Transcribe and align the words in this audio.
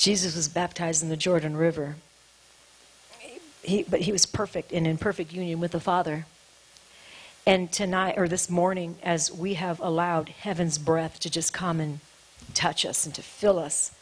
Jesus 0.00 0.34
was 0.34 0.48
baptized 0.48 1.02
in 1.02 1.10
the 1.10 1.16
Jordan 1.16 1.54
River. 1.58 1.96
He, 3.62 3.82
but 3.82 4.00
he 4.00 4.12
was 4.12 4.24
perfect 4.24 4.72
and 4.72 4.86
in 4.86 4.96
perfect 4.96 5.30
union 5.30 5.60
with 5.60 5.72
the 5.72 5.80
Father. 5.80 6.24
And 7.46 7.70
tonight, 7.70 8.14
or 8.16 8.26
this 8.26 8.48
morning, 8.48 8.96
as 9.02 9.30
we 9.30 9.54
have 9.54 9.78
allowed 9.78 10.30
heaven's 10.30 10.78
breath 10.78 11.20
to 11.20 11.28
just 11.28 11.52
come 11.52 11.80
and 11.80 12.00
touch 12.54 12.86
us 12.86 13.04
and 13.04 13.14
to 13.14 13.20
fill 13.20 13.58
us, 13.58 13.92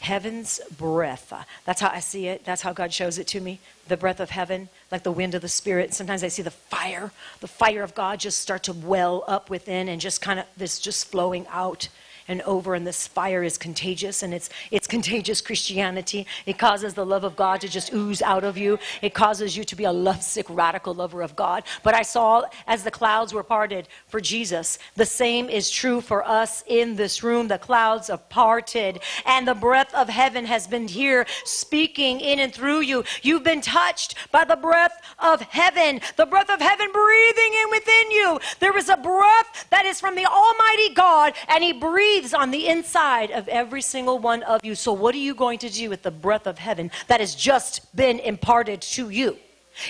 heaven's 0.00 0.60
breath. 0.76 1.32
Uh, 1.32 1.44
that's 1.64 1.80
how 1.80 1.88
I 1.88 2.00
see 2.00 2.26
it. 2.26 2.44
That's 2.44 2.60
how 2.60 2.74
God 2.74 2.92
shows 2.92 3.16
it 3.18 3.26
to 3.28 3.40
me. 3.40 3.58
The 3.88 3.96
breath 3.96 4.20
of 4.20 4.28
heaven, 4.28 4.68
like 4.90 5.02
the 5.02 5.10
wind 5.10 5.34
of 5.34 5.40
the 5.40 5.48
Spirit. 5.48 5.94
Sometimes 5.94 6.22
I 6.22 6.28
see 6.28 6.42
the 6.42 6.50
fire, 6.50 7.10
the 7.40 7.48
fire 7.48 7.82
of 7.82 7.94
God 7.94 8.20
just 8.20 8.40
start 8.40 8.64
to 8.64 8.74
well 8.74 9.24
up 9.26 9.48
within 9.48 9.88
and 9.88 9.98
just 9.98 10.20
kind 10.20 10.38
of 10.38 10.44
this 10.58 10.78
just 10.78 11.06
flowing 11.06 11.46
out 11.48 11.88
and 12.28 12.42
over 12.42 12.74
and 12.74 12.86
this 12.86 13.06
fire 13.06 13.42
is 13.42 13.58
contagious 13.58 14.22
and 14.22 14.32
it's 14.34 14.50
it's 14.70 14.86
contagious 14.86 15.40
christianity. 15.40 16.26
It 16.46 16.58
causes 16.58 16.94
the 16.94 17.06
love 17.06 17.24
of 17.24 17.36
god 17.36 17.60
to 17.62 17.68
just 17.68 17.92
ooze 17.92 18.22
out 18.22 18.44
of 18.44 18.56
you. 18.56 18.78
It 19.00 19.14
causes 19.14 19.56
you 19.56 19.64
to 19.64 19.76
be 19.76 19.84
a 19.84 19.92
lovesick 19.92 20.46
radical 20.48 20.94
lover 20.94 21.22
of 21.22 21.36
god. 21.36 21.64
But 21.82 21.94
i 21.94 22.02
saw 22.02 22.42
as 22.66 22.84
the 22.84 22.90
clouds 22.90 23.32
were 23.34 23.42
parted 23.42 23.88
for 24.06 24.20
jesus 24.20 24.78
the 24.96 25.06
same 25.06 25.48
is 25.48 25.70
true 25.70 26.00
for 26.00 26.26
us 26.26 26.62
in 26.66 26.96
this 26.96 27.22
room. 27.22 27.48
The 27.48 27.58
clouds 27.58 28.10
are 28.10 28.18
parted 28.18 29.00
and 29.26 29.46
the 29.46 29.54
breath 29.54 29.92
of 29.94 30.08
heaven 30.08 30.44
has 30.46 30.66
been 30.66 30.88
here 30.88 31.26
speaking 31.44 32.20
in 32.20 32.38
and 32.38 32.52
through 32.52 32.80
you. 32.80 33.04
You've 33.22 33.44
been 33.44 33.60
touched 33.60 34.14
by 34.30 34.44
the 34.44 34.56
breath 34.56 35.00
of 35.18 35.40
heaven 35.42 36.00
the 36.16 36.26
breath 36.26 36.50
of 36.50 36.60
heaven 36.60 36.88
breathing 36.92 37.52
in 37.62 37.70
within 37.70 38.10
you. 38.10 38.40
There 38.60 38.76
is 38.76 38.88
a 38.88 38.96
breath 38.96 39.66
that 39.70 39.86
is 39.86 40.00
from 40.00 40.14
the 40.14 40.26
almighty 40.26 40.94
god 40.94 41.34
and 41.48 41.64
he 41.64 41.72
breathes 41.72 42.11
breathes 42.12 42.34
on 42.34 42.50
the 42.50 42.68
inside 42.68 43.30
of 43.30 43.48
every 43.48 43.82
single 43.82 44.18
one 44.18 44.42
of 44.42 44.64
you. 44.64 44.74
So, 44.74 44.92
what 44.92 45.14
are 45.14 45.18
you 45.18 45.34
going 45.34 45.58
to 45.60 45.70
do 45.70 45.88
with 45.88 46.02
the 46.02 46.10
breath 46.10 46.46
of 46.46 46.58
heaven 46.58 46.90
that 47.08 47.20
has 47.20 47.34
just 47.34 47.94
been 47.96 48.18
imparted 48.18 48.82
to 48.96 49.10
you? 49.10 49.36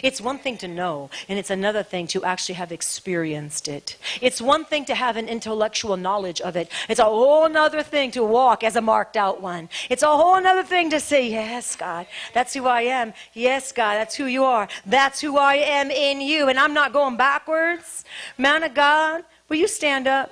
It's 0.04 0.20
one 0.20 0.38
thing 0.38 0.56
to 0.58 0.68
know, 0.68 1.10
and 1.28 1.40
it's 1.40 1.50
another 1.50 1.82
thing 1.82 2.06
to 2.08 2.22
actually 2.22 2.54
have 2.54 2.70
experienced 2.70 3.66
it. 3.66 3.96
It's 4.20 4.40
one 4.40 4.64
thing 4.64 4.84
to 4.84 4.94
have 4.94 5.16
an 5.16 5.28
intellectual 5.28 5.96
knowledge 5.96 6.40
of 6.40 6.54
it. 6.54 6.70
It's 6.88 7.00
a 7.00 7.04
whole 7.04 7.56
other 7.56 7.82
thing 7.82 8.12
to 8.12 8.22
walk 8.22 8.62
as 8.62 8.76
a 8.76 8.80
marked 8.80 9.16
out 9.16 9.42
one. 9.42 9.68
It's 9.90 10.04
a 10.04 10.06
whole 10.06 10.34
other 10.34 10.62
thing 10.62 10.90
to 10.90 11.00
say, 11.00 11.28
Yes, 11.28 11.74
God, 11.74 12.06
that's 12.32 12.54
who 12.54 12.66
I 12.68 12.82
am. 12.82 13.12
Yes, 13.34 13.72
God, 13.72 13.94
that's 13.96 14.14
who 14.14 14.26
you 14.26 14.44
are. 14.44 14.68
That's 14.86 15.20
who 15.20 15.36
I 15.36 15.54
am 15.54 15.90
in 15.90 16.20
you. 16.20 16.48
And 16.48 16.58
I'm 16.60 16.74
not 16.74 16.92
going 16.92 17.16
backwards. 17.16 18.04
Man 18.38 18.62
of 18.62 18.74
God, 18.74 19.24
will 19.48 19.56
you 19.56 19.66
stand 19.68 20.06
up? 20.06 20.30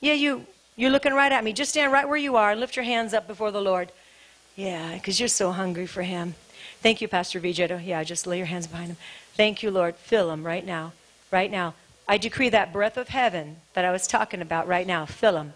Yeah, 0.00 0.14
you. 0.14 0.46
You're 0.76 0.90
looking 0.90 1.12
right 1.12 1.30
at 1.30 1.44
me. 1.44 1.52
Just 1.52 1.70
stand 1.70 1.92
right 1.92 2.08
where 2.08 2.16
you 2.16 2.34
are 2.34 2.50
and 2.50 2.58
lift 2.58 2.74
your 2.74 2.84
hands 2.84 3.14
up 3.14 3.28
before 3.28 3.52
the 3.52 3.60
Lord. 3.60 3.92
Yeah, 4.56 4.94
because 4.94 5.20
you're 5.20 5.28
so 5.28 5.52
hungry 5.52 5.86
for 5.86 6.02
Him. 6.02 6.34
Thank 6.80 7.00
you, 7.00 7.06
Pastor 7.06 7.40
Vijay. 7.40 7.86
Yeah, 7.86 8.02
just 8.02 8.26
lay 8.26 8.38
your 8.38 8.46
hands 8.46 8.66
behind 8.66 8.88
Him. 8.88 8.96
Thank 9.36 9.62
you, 9.62 9.70
Lord. 9.70 9.94
Fill 9.94 10.32
Him 10.32 10.44
right 10.44 10.66
now. 10.66 10.92
Right 11.30 11.50
now. 11.50 11.74
I 12.08 12.18
decree 12.18 12.48
that 12.50 12.72
breath 12.72 12.96
of 12.96 13.08
heaven 13.08 13.56
that 13.74 13.84
I 13.84 13.92
was 13.92 14.06
talking 14.06 14.42
about 14.42 14.66
right 14.66 14.86
now. 14.86 15.06
Fill 15.06 15.36
Him. 15.36 15.52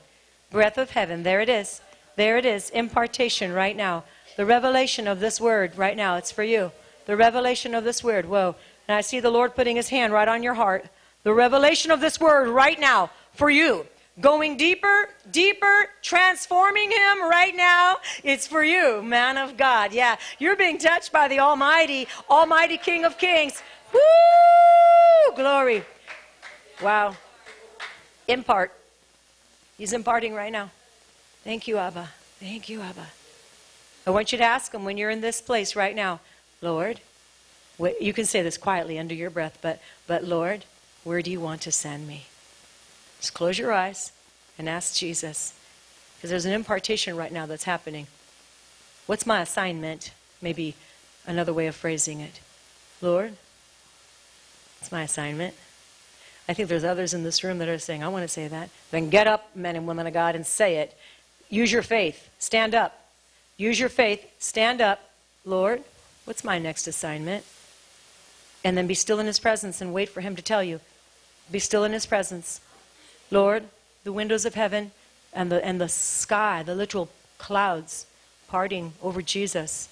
Breath 0.50 0.78
of 0.78 0.90
heaven. 0.90 1.24
There 1.24 1.40
it 1.40 1.48
is. 1.48 1.80
There 2.14 2.38
it 2.38 2.46
is. 2.46 2.70
Impartation 2.70 3.52
right 3.52 3.76
now. 3.76 4.04
The 4.36 4.46
revelation 4.46 5.08
of 5.08 5.18
this 5.18 5.40
word 5.40 5.76
right 5.76 5.96
now. 5.96 6.14
It's 6.16 6.32
for 6.32 6.44
you. 6.44 6.70
The 7.06 7.16
revelation 7.16 7.74
of 7.74 7.82
this 7.82 8.04
word. 8.04 8.26
Whoa. 8.26 8.54
And 8.86 8.96
I 8.96 9.00
see 9.00 9.18
the 9.18 9.30
Lord 9.30 9.56
putting 9.56 9.76
His 9.76 9.88
hand 9.88 10.12
right 10.12 10.28
on 10.28 10.44
your 10.44 10.54
heart. 10.54 10.86
The 11.24 11.34
revelation 11.34 11.90
of 11.90 12.00
this 12.00 12.20
word 12.20 12.48
right 12.48 12.78
now 12.78 13.10
for 13.32 13.50
you 13.50 13.86
going 14.20 14.56
deeper, 14.56 15.08
deeper, 15.30 15.90
transforming 16.02 16.90
him 16.90 17.22
right 17.22 17.54
now. 17.54 17.96
It's 18.24 18.46
for 18.46 18.64
you, 18.64 19.02
man 19.02 19.36
of 19.36 19.56
God. 19.56 19.92
Yeah, 19.92 20.16
you're 20.38 20.56
being 20.56 20.78
touched 20.78 21.12
by 21.12 21.28
the 21.28 21.40
Almighty, 21.40 22.08
Almighty 22.28 22.76
King 22.76 23.04
of 23.04 23.18
Kings. 23.18 23.62
Woo! 23.92 25.36
Glory. 25.36 25.84
Wow. 26.82 27.16
Impart. 28.26 28.72
He's 29.76 29.92
imparting 29.92 30.34
right 30.34 30.52
now. 30.52 30.70
Thank 31.44 31.68
you, 31.68 31.78
Abba. 31.78 32.08
Thank 32.40 32.68
you, 32.68 32.82
Abba. 32.82 33.06
I 34.06 34.10
want 34.10 34.32
you 34.32 34.38
to 34.38 34.44
ask 34.44 34.72
him 34.72 34.84
when 34.84 34.96
you're 34.96 35.10
in 35.10 35.20
this 35.20 35.40
place 35.40 35.76
right 35.76 35.94
now, 35.94 36.20
Lord, 36.60 37.00
you 38.00 38.12
can 38.12 38.24
say 38.24 38.42
this 38.42 38.56
quietly 38.56 38.98
under 38.98 39.14
your 39.14 39.30
breath, 39.30 39.58
but, 39.62 39.80
but 40.06 40.24
Lord, 40.24 40.64
where 41.04 41.22
do 41.22 41.30
you 41.30 41.40
want 41.40 41.60
to 41.62 41.72
send 41.72 42.08
me? 42.08 42.26
Just 43.18 43.34
close 43.34 43.58
your 43.58 43.72
eyes 43.72 44.12
and 44.58 44.68
ask 44.68 44.94
Jesus. 44.94 45.54
Because 46.16 46.30
there's 46.30 46.44
an 46.44 46.52
impartation 46.52 47.16
right 47.16 47.32
now 47.32 47.46
that's 47.46 47.64
happening. 47.64 48.06
What's 49.06 49.26
my 49.26 49.40
assignment? 49.40 50.12
Maybe 50.42 50.74
another 51.26 51.52
way 51.52 51.66
of 51.66 51.76
phrasing 51.76 52.20
it. 52.20 52.40
Lord, 53.00 53.34
it's 54.80 54.92
my 54.92 55.02
assignment. 55.02 55.54
I 56.48 56.54
think 56.54 56.68
there's 56.68 56.84
others 56.84 57.12
in 57.12 57.24
this 57.24 57.44
room 57.44 57.58
that 57.58 57.68
are 57.68 57.78
saying, 57.78 58.02
I 58.02 58.08
want 58.08 58.24
to 58.24 58.28
say 58.28 58.48
that. 58.48 58.70
Then 58.90 59.10
get 59.10 59.26
up, 59.26 59.54
men 59.54 59.76
and 59.76 59.86
women 59.86 60.06
of 60.06 60.14
God, 60.14 60.34
and 60.34 60.46
say 60.46 60.76
it. 60.76 60.96
Use 61.50 61.70
your 61.70 61.82
faith. 61.82 62.28
Stand 62.38 62.74
up. 62.74 63.08
Use 63.56 63.78
your 63.78 63.88
faith. 63.88 64.26
Stand 64.38 64.80
up. 64.80 65.10
Lord, 65.44 65.82
what's 66.24 66.44
my 66.44 66.58
next 66.58 66.86
assignment? 66.86 67.44
And 68.64 68.76
then 68.76 68.86
be 68.86 68.94
still 68.94 69.20
in 69.20 69.26
His 69.26 69.38
presence 69.38 69.80
and 69.80 69.92
wait 69.92 70.08
for 70.08 70.20
Him 70.20 70.36
to 70.36 70.42
tell 70.42 70.62
you. 70.62 70.80
Be 71.50 71.58
still 71.58 71.84
in 71.84 71.92
His 71.92 72.06
presence. 72.06 72.60
Lord, 73.30 73.64
the 74.04 74.12
windows 74.12 74.44
of 74.44 74.54
heaven 74.54 74.92
and 75.32 75.52
the, 75.52 75.64
and 75.64 75.80
the 75.80 75.88
sky, 75.88 76.62
the 76.62 76.74
literal 76.74 77.08
clouds 77.38 78.06
parting 78.48 78.94
over 79.02 79.22
Jesus. 79.22 79.88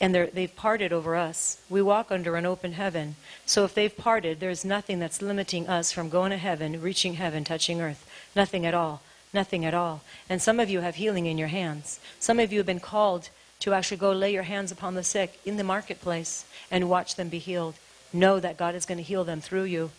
And 0.00 0.14
they've 0.14 0.56
parted 0.56 0.92
over 0.92 1.14
us. 1.14 1.60
We 1.68 1.82
walk 1.82 2.10
under 2.10 2.36
an 2.36 2.46
open 2.46 2.72
heaven. 2.72 3.16
So 3.44 3.64
if 3.64 3.74
they've 3.74 3.94
parted, 3.94 4.40
there's 4.40 4.64
nothing 4.64 4.98
that's 4.98 5.20
limiting 5.20 5.68
us 5.68 5.92
from 5.92 6.08
going 6.08 6.30
to 6.30 6.38
heaven, 6.38 6.80
reaching 6.80 7.14
heaven, 7.14 7.44
touching 7.44 7.82
earth. 7.82 8.08
Nothing 8.34 8.64
at 8.64 8.72
all. 8.72 9.02
Nothing 9.34 9.64
at 9.66 9.74
all. 9.74 10.00
And 10.28 10.40
some 10.40 10.58
of 10.58 10.70
you 10.70 10.80
have 10.80 10.94
healing 10.94 11.26
in 11.26 11.36
your 11.36 11.48
hands. 11.48 12.00
Some 12.18 12.40
of 12.40 12.50
you 12.50 12.60
have 12.60 12.66
been 12.66 12.80
called 12.80 13.28
to 13.60 13.74
actually 13.74 13.98
go 13.98 14.10
lay 14.10 14.32
your 14.32 14.44
hands 14.44 14.72
upon 14.72 14.94
the 14.94 15.02
sick 15.02 15.38
in 15.44 15.58
the 15.58 15.64
marketplace 15.64 16.46
and 16.70 16.88
watch 16.88 17.16
them 17.16 17.28
be 17.28 17.38
healed. 17.38 17.74
Know 18.10 18.40
that 18.40 18.56
God 18.56 18.74
is 18.74 18.86
going 18.86 18.98
to 18.98 19.04
heal 19.04 19.24
them 19.24 19.42
through 19.42 19.64
you. 19.64 19.90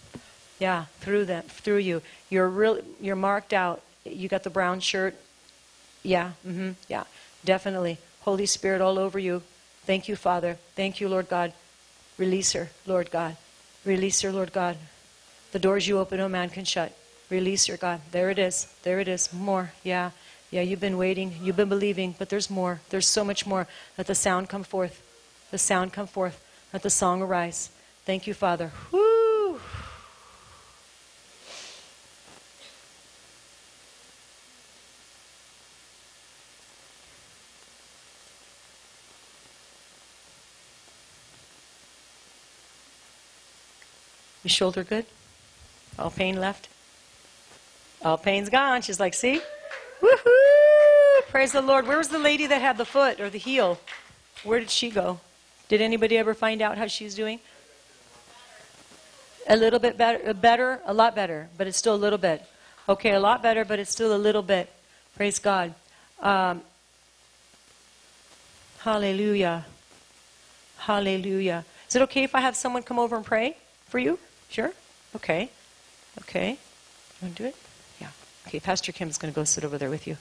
Yeah, 0.61 0.85
through 0.99 1.25
them, 1.25 1.41
through 1.47 1.77
you. 1.77 2.03
You're 2.29 2.47
real. 2.47 2.81
You're 3.01 3.15
marked 3.15 3.51
out. 3.51 3.81
You 4.05 4.27
got 4.27 4.43
the 4.43 4.51
brown 4.51 4.79
shirt. 4.79 5.15
Yeah. 6.03 6.33
Mm-hmm. 6.47 6.73
Yeah. 6.87 7.05
Definitely. 7.43 7.97
Holy 8.19 8.45
Spirit 8.45 8.79
all 8.79 8.99
over 8.99 9.17
you. 9.17 9.41
Thank 9.87 10.07
you, 10.07 10.15
Father. 10.15 10.59
Thank 10.75 11.01
you, 11.01 11.09
Lord 11.09 11.29
God. 11.29 11.53
Release 12.19 12.53
her, 12.53 12.69
Lord 12.85 13.09
God. 13.09 13.37
Release 13.85 14.21
her, 14.21 14.31
Lord 14.31 14.53
God. 14.53 14.77
The 15.51 15.57
doors 15.57 15.87
you 15.87 15.97
open, 15.97 16.19
no 16.19 16.29
man 16.29 16.49
can 16.51 16.65
shut. 16.65 16.93
Release 17.31 17.65
her, 17.65 17.75
God. 17.75 18.01
There 18.11 18.29
it 18.29 18.37
is. 18.37 18.71
There 18.83 18.99
it 18.99 19.07
is. 19.07 19.33
More. 19.33 19.71
Yeah. 19.83 20.11
Yeah, 20.51 20.61
you've 20.61 20.79
been 20.79 20.97
waiting. 20.97 21.33
You've 21.41 21.57
been 21.57 21.69
believing, 21.69 22.13
but 22.19 22.29
there's 22.29 22.51
more. 22.51 22.81
There's 22.91 23.07
so 23.07 23.23
much 23.23 23.47
more. 23.47 23.67
Let 23.97 24.05
the 24.05 24.13
sound 24.13 24.47
come 24.47 24.63
forth. 24.63 25.01
The 25.49 25.57
sound 25.57 25.91
come 25.91 26.05
forth. 26.05 26.39
Let 26.71 26.83
the 26.83 26.91
song 26.91 27.23
arise. 27.23 27.71
Thank 28.05 28.27
you, 28.27 28.35
Father. 28.35 28.71
Woo! 28.91 29.00
Your 44.43 44.49
shoulder 44.49 44.83
good? 44.83 45.05
All 45.99 46.09
pain 46.09 46.39
left? 46.39 46.67
All 48.03 48.17
pain's 48.17 48.49
gone. 48.49 48.81
She's 48.81 48.99
like, 48.99 49.13
see? 49.13 49.41
Woohoo! 50.01 51.29
Praise 51.29 51.51
the 51.51 51.61
Lord. 51.61 51.87
Where 51.87 51.97
was 51.97 52.09
the 52.09 52.19
lady 52.19 52.47
that 52.47 52.61
had 52.61 52.77
the 52.77 52.85
foot 52.85 53.19
or 53.19 53.29
the 53.29 53.37
heel? 53.37 53.79
Where 54.43 54.59
did 54.59 54.69
she 54.69 54.89
go? 54.89 55.19
Did 55.67 55.81
anybody 55.81 56.17
ever 56.17 56.33
find 56.33 56.61
out 56.61 56.77
how 56.77 56.87
she's 56.87 57.13
doing? 57.13 57.39
A 59.47 59.55
little 59.55 59.79
bit 59.79 59.97
better, 59.97 60.33
better, 60.33 60.81
a 60.85 60.93
lot 60.93 61.15
better, 61.15 61.49
but 61.57 61.67
it's 61.67 61.77
still 61.77 61.95
a 61.95 61.97
little 61.97 62.17
bit. 62.17 62.43
Okay, 62.89 63.11
a 63.11 63.19
lot 63.19 63.43
better, 63.43 63.63
but 63.63 63.79
it's 63.79 63.91
still 63.91 64.15
a 64.15 64.17
little 64.17 64.41
bit. 64.41 64.71
Praise 65.15 65.39
God. 65.39 65.73
Um, 66.19 66.61
hallelujah. 68.79 69.65
Hallelujah. 70.77 71.63
Is 71.87 71.95
it 71.95 72.01
okay 72.03 72.23
if 72.23 72.33
I 72.33 72.41
have 72.41 72.55
someone 72.55 72.81
come 72.83 72.97
over 72.97 73.15
and 73.15 73.25
pray 73.25 73.55
for 73.87 73.99
you? 73.99 74.17
Sure? 74.51 74.71
Okay. 75.15 75.49
Okay. 76.23 76.49
You 76.51 76.57
want 77.21 77.37
to 77.37 77.43
do 77.43 77.47
it? 77.47 77.55
Yeah. 78.01 78.09
Okay, 78.47 78.59
Pastor 78.59 78.91
Kim 78.91 79.07
is 79.07 79.17
going 79.17 79.31
to 79.31 79.35
go 79.35 79.45
sit 79.45 79.63
over 79.63 79.77
there 79.77 79.89
with 79.89 80.05
you. 80.05 80.17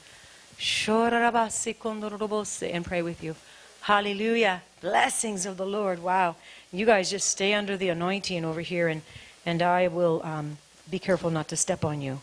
And 2.73 2.85
pray 2.85 3.03
with 3.03 3.25
you. 3.25 3.35
Hallelujah. 3.81 4.63
Blessings 4.81 5.47
of 5.47 5.57
the 5.57 5.67
Lord. 5.67 6.01
Wow. 6.01 6.37
You 6.73 6.87
guys 6.87 7.11
just 7.11 7.27
stay 7.27 7.55
under 7.55 7.77
the 7.77 7.89
anointing 7.89 8.45
over 8.45 8.61
here, 8.61 8.87
and, 8.87 9.03
and 9.45 9.63
I 9.63 9.89
will 9.89 10.21
um, 10.23 10.59
be 10.89 11.01
careful 11.01 11.31
not 11.31 11.49
to 11.49 11.57
step 11.57 11.85
on 11.85 12.01
you. 12.01 12.21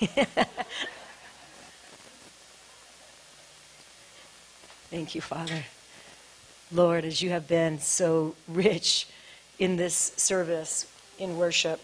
Thank 4.90 5.14
you, 5.14 5.22
Father. 5.22 5.64
Lord, 6.70 7.06
as 7.06 7.22
you 7.22 7.30
have 7.30 7.48
been 7.48 7.78
so 7.78 8.34
rich 8.46 9.08
in 9.58 9.76
this 9.76 10.12
service, 10.16 10.86
in 11.20 11.36
worship, 11.36 11.80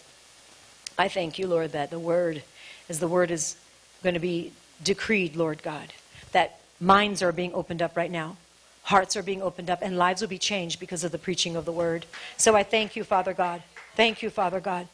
I 0.99 1.09
thank 1.09 1.39
you, 1.39 1.47
Lord, 1.47 1.73
that 1.73 1.91
the 1.91 1.99
word, 1.99 2.43
as 2.89 2.99
the 3.01 3.09
word 3.09 3.31
is 3.31 3.57
going 4.03 4.15
to 4.15 4.21
be 4.21 4.53
decreed, 4.83 5.37
Lord 5.37 5.63
God, 5.63 5.93
that 6.33 6.61
minds 6.81 7.23
are 7.23 7.33
being 7.33 7.53
opened 7.55 7.83
up 7.83 7.97
right 7.97 8.11
now, 8.11 8.37
hearts 8.85 9.17
are 9.17 9.23
being 9.23 9.43
opened 9.43 9.69
up, 9.69 9.81
and 9.83 9.99
lives 9.99 10.21
will 10.21 10.29
be 10.29 10.39
changed 10.39 10.81
because 10.81 11.05
of 11.05 11.13
the 11.13 11.19
preaching 11.19 11.57
of 11.57 11.65
the 11.65 11.73
word. 11.73 12.07
So 12.37 12.57
I 12.57 12.63
thank 12.63 12.97
you, 12.97 13.05
Father 13.05 13.35
God. 13.35 13.63
Thank 13.95 14.23
you, 14.23 14.31
Father 14.31 14.61
God. 14.61 14.89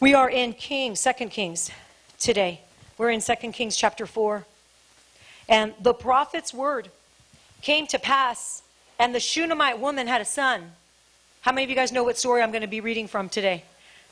We 0.00 0.14
are 0.14 0.28
in 0.28 0.52
Kings, 0.52 1.00
Second 1.00 1.30
Kings 1.30 1.70
today. 2.18 2.60
We're 2.98 3.10
in 3.10 3.20
Second 3.20 3.52
Kings 3.52 3.76
chapter 3.76 4.06
4. 4.06 4.44
And 5.48 5.74
the 5.80 5.94
prophet's 5.94 6.52
word 6.52 6.90
came 7.62 7.86
to 7.88 7.98
pass, 7.98 8.62
and 8.98 9.14
the 9.14 9.20
Shunammite 9.20 9.78
woman 9.78 10.06
had 10.06 10.20
a 10.20 10.24
son. 10.24 10.72
How 11.40 11.52
many 11.52 11.64
of 11.64 11.70
you 11.70 11.76
guys 11.76 11.90
know 11.90 12.04
what 12.04 12.18
story 12.18 12.42
I'm 12.42 12.50
going 12.50 12.60
to 12.60 12.68
be 12.68 12.82
reading 12.82 13.08
from 13.08 13.30
today? 13.30 13.64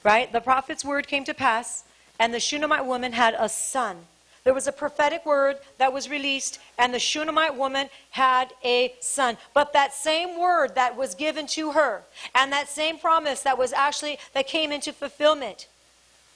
Right? 0.02 0.32
The 0.32 0.40
prophet's 0.40 0.82
word 0.82 1.06
came 1.06 1.24
to 1.24 1.34
pass, 1.34 1.84
and 2.18 2.32
the 2.32 2.40
Shunammite 2.40 2.86
woman 2.86 3.12
had 3.12 3.36
a 3.38 3.50
son. 3.50 3.98
There 4.44 4.54
was 4.54 4.66
a 4.66 4.72
prophetic 4.72 5.26
word 5.26 5.58
that 5.76 5.92
was 5.92 6.08
released, 6.08 6.58
and 6.78 6.94
the 6.94 6.98
Shunammite 6.98 7.54
woman 7.54 7.90
had 8.12 8.54
a 8.64 8.94
son. 9.00 9.36
But 9.52 9.74
that 9.74 9.92
same 9.92 10.40
word 10.40 10.74
that 10.74 10.96
was 10.96 11.14
given 11.14 11.46
to 11.48 11.72
her, 11.72 12.00
and 12.34 12.50
that 12.50 12.70
same 12.70 12.98
promise 12.98 13.42
that 13.42 13.58
was 13.58 13.74
actually, 13.74 14.18
that 14.32 14.46
came 14.46 14.72
into 14.72 14.94
fulfillment, 14.94 15.68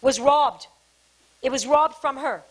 was 0.02 0.20
robbed. 0.20 0.66
It 1.40 1.50
was 1.50 1.66
robbed 1.66 1.94
from 1.94 2.18
her. 2.18 2.42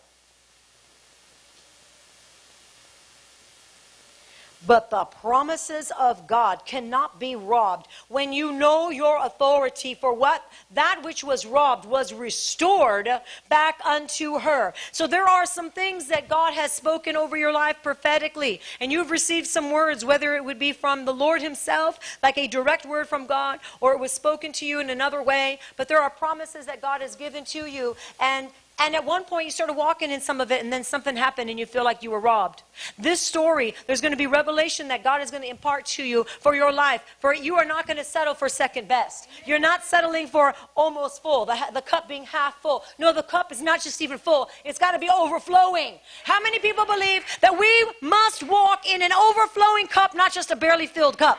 But 4.66 4.90
the 4.90 5.04
promises 5.04 5.90
of 5.98 6.26
God 6.26 6.64
cannot 6.64 7.18
be 7.18 7.34
robbed. 7.34 7.88
When 8.08 8.32
you 8.32 8.52
know 8.52 8.90
your 8.90 9.24
authority 9.24 9.94
for 9.94 10.12
what 10.12 10.44
that 10.72 11.00
which 11.02 11.24
was 11.24 11.44
robbed 11.44 11.84
was 11.84 12.12
restored 12.12 13.08
back 13.48 13.80
unto 13.84 14.38
her. 14.38 14.72
So 14.92 15.06
there 15.06 15.28
are 15.28 15.46
some 15.46 15.70
things 15.70 16.06
that 16.08 16.28
God 16.28 16.54
has 16.54 16.72
spoken 16.72 17.16
over 17.16 17.36
your 17.36 17.52
life 17.52 17.76
prophetically, 17.82 18.60
and 18.80 18.92
you've 18.92 19.10
received 19.10 19.48
some 19.48 19.72
words, 19.72 20.04
whether 20.04 20.34
it 20.36 20.44
would 20.44 20.58
be 20.58 20.72
from 20.72 21.04
the 21.04 21.14
Lord 21.14 21.42
Himself, 21.42 21.98
like 22.22 22.38
a 22.38 22.46
direct 22.46 22.86
word 22.86 23.08
from 23.08 23.26
God, 23.26 23.58
or 23.80 23.92
it 23.92 23.98
was 23.98 24.12
spoken 24.12 24.52
to 24.52 24.66
you 24.66 24.80
in 24.80 24.90
another 24.90 25.22
way. 25.22 25.58
But 25.76 25.88
there 25.88 26.00
are 26.00 26.10
promises 26.10 26.66
that 26.66 26.80
God 26.80 27.00
has 27.00 27.16
given 27.16 27.44
to 27.46 27.66
you, 27.66 27.96
and 28.20 28.48
and 28.82 28.96
at 28.96 29.04
one 29.04 29.24
point, 29.24 29.44
you 29.44 29.52
started 29.52 29.74
walking 29.74 30.10
in 30.10 30.20
some 30.20 30.40
of 30.40 30.50
it, 30.50 30.62
and 30.62 30.72
then 30.72 30.82
something 30.82 31.16
happened, 31.16 31.48
and 31.48 31.58
you 31.58 31.66
feel 31.66 31.84
like 31.84 32.02
you 32.02 32.10
were 32.10 32.18
robbed. 32.20 32.64
This 32.98 33.20
story, 33.20 33.74
there's 33.86 34.00
going 34.00 34.12
to 34.12 34.16
be 34.16 34.26
revelation 34.26 34.88
that 34.88 35.04
God 35.04 35.22
is 35.22 35.30
going 35.30 35.42
to 35.44 35.48
impart 35.48 35.86
to 35.86 36.02
you 36.02 36.24
for 36.40 36.54
your 36.56 36.72
life. 36.72 37.04
For 37.20 37.32
you 37.32 37.54
are 37.54 37.64
not 37.64 37.86
going 37.86 37.96
to 37.98 38.04
settle 38.04 38.34
for 38.34 38.48
second 38.48 38.88
best. 38.88 39.28
You're 39.46 39.60
not 39.60 39.84
settling 39.84 40.26
for 40.26 40.54
almost 40.76 41.22
full, 41.22 41.46
the, 41.46 41.56
the 41.72 41.80
cup 41.80 42.08
being 42.08 42.24
half 42.24 42.60
full. 42.60 42.82
No, 42.98 43.12
the 43.12 43.22
cup 43.22 43.52
is 43.52 43.62
not 43.62 43.82
just 43.82 44.02
even 44.02 44.18
full, 44.18 44.50
it's 44.64 44.78
got 44.78 44.92
to 44.92 44.98
be 44.98 45.08
overflowing. 45.08 46.00
How 46.24 46.42
many 46.42 46.58
people 46.58 46.84
believe 46.84 47.24
that 47.40 47.56
we 47.56 47.70
must 48.00 48.42
walk 48.42 48.86
in 48.86 49.00
an 49.02 49.12
overflowing 49.12 49.86
cup, 49.86 50.14
not 50.14 50.32
just 50.32 50.50
a 50.50 50.56
barely 50.56 50.86
filled 50.86 51.18
cup? 51.18 51.38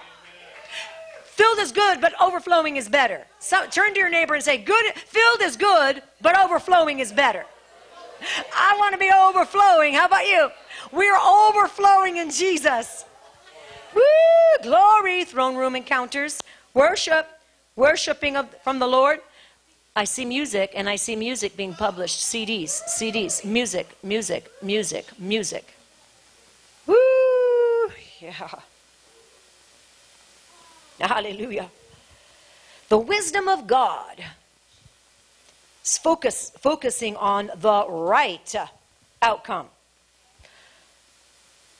Filled 1.33 1.57
is 1.57 1.71
good, 1.71 1.99
but 1.99 2.13
overflowing 2.21 2.77
is 2.77 2.87
better. 2.87 3.25
So 3.39 3.65
turn 3.65 3.95
to 3.95 3.99
your 3.99 4.09
neighbor 4.09 4.35
and 4.35 4.43
say, 4.43 4.57
"Good, 4.57 4.85
filled 4.93 5.41
is 5.41 5.57
good, 5.57 6.03
but 6.21 6.39
overflowing 6.39 6.99
is 6.99 7.11
better." 7.11 7.43
I 8.55 8.75
want 8.77 8.93
to 8.93 8.99
be 8.99 9.11
overflowing. 9.11 9.95
How 9.95 10.05
about 10.05 10.27
you? 10.27 10.51
We're 10.91 11.17
overflowing 11.17 12.17
in 12.17 12.29
Jesus. 12.29 13.05
Woo! 13.95 14.01
Glory! 14.61 15.25
Throne 15.25 15.55
room 15.55 15.75
encounters, 15.75 16.39
worship, 16.75 17.27
worshiping 17.75 18.37
of, 18.37 18.45
from 18.63 18.77
the 18.77 18.87
Lord. 18.87 19.19
I 19.95 20.05
see 20.05 20.25
music, 20.25 20.71
and 20.75 20.87
I 20.87 20.97
see 20.97 21.15
music 21.15 21.57
being 21.57 21.73
published. 21.73 22.19
CDs, 22.19 22.81
CDs, 22.87 23.43
music, 23.43 23.87
music, 24.03 24.51
music, 24.61 25.05
music. 25.19 25.73
Woo! 26.85 27.91
Yeah. 28.19 28.59
Hallelujah. 31.07 31.69
The 32.87 32.97
wisdom 32.97 33.49
of 33.49 33.67
God 33.67 34.23
is 35.83 35.97
focus, 35.97 36.51
focusing 36.57 37.17
on 37.17 37.51
the 37.57 37.85
right 37.89 38.55
outcome. 39.21 39.67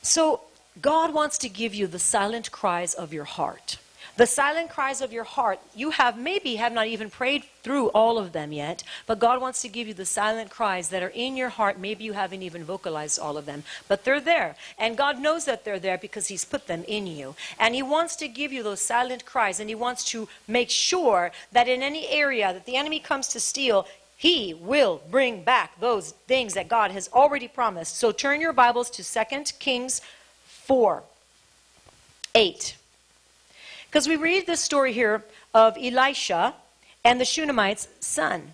So, 0.02 0.42
God 0.82 1.14
wants 1.14 1.38
to 1.38 1.50
give 1.50 1.74
you 1.74 1.88
the 1.88 2.00
silent 2.00 2.52
cries 2.52 2.94
of 2.94 3.14
your 3.14 3.24
heart. 3.24 3.78
The 4.16 4.28
silent 4.28 4.70
cries 4.70 5.02
of 5.02 5.12
your 5.12 5.24
heart, 5.24 5.60
you 5.76 5.90
have 5.90 6.20
maybe 6.20 6.58
have 6.58 6.72
not 6.72 6.86
even 6.86 7.10
prayed 7.10 7.46
through 7.64 7.88
all 7.90 8.20
of 8.20 8.32
them 8.32 8.52
yet, 8.52 8.84
but 9.08 9.18
God 9.18 9.42
wants 9.42 9.64
to 9.64 9.68
give 9.68 9.88
you 9.88 9.96
the 9.96 10.06
silent 10.06 10.52
cries 10.52 10.90
that 10.90 11.02
are 11.02 11.08
in 11.16 11.36
your 11.36 11.50
heart. 11.50 11.80
Maybe 11.80 12.04
you 12.04 12.14
haven't 12.14 12.44
even 12.44 12.64
vocalized 12.64 13.18
all 13.18 13.38
of 13.38 13.48
them, 13.48 13.64
but 13.88 14.04
they're 14.04 14.22
there. 14.22 14.56
And 14.78 14.96
God 14.96 15.20
knows 15.20 15.46
that 15.46 15.66
they're 15.66 15.80
there 15.80 15.98
because 15.98 16.28
He's 16.28 16.46
put 16.46 16.68
them 16.68 16.84
in 16.88 17.08
you. 17.08 17.36
And 17.60 17.74
He 17.74 17.82
wants 17.82 18.16
to 18.18 18.28
give 18.28 18.54
you 18.54 18.62
those 18.62 18.82
silent 18.82 19.26
cries, 19.26 19.60
and 19.60 19.68
He 19.68 19.76
wants 19.76 20.04
to 20.12 20.30
make 20.48 20.70
sure 20.70 21.32
that 21.52 21.68
in 21.68 21.82
any 21.82 22.08
area 22.10 22.54
that 22.54 22.68
the 22.68 22.76
enemy 22.76 23.00
comes 23.00 23.28
to 23.30 23.40
steal, 23.40 23.88
he 24.16 24.54
will 24.54 25.02
bring 25.12 25.44
back 25.44 25.78
those 25.82 26.12
things 26.28 26.54
that 26.54 26.70
God 26.70 26.92
has 26.92 27.10
already 27.12 27.48
promised. 27.50 27.98
So 27.98 28.14
turn 28.14 28.40
your 28.40 28.54
Bibles 28.54 28.90
to 28.92 29.04
2 29.04 29.44
Kings 29.60 30.02
4 30.46 31.04
8. 32.36 32.78
Because 33.94 34.08
we 34.08 34.16
read 34.16 34.48
this 34.48 34.60
story 34.60 34.92
here 34.92 35.24
of 35.54 35.78
Elisha 35.78 36.56
and 37.06 37.22
the 37.22 37.26
Shunammite's 37.26 37.88
son. 38.00 38.54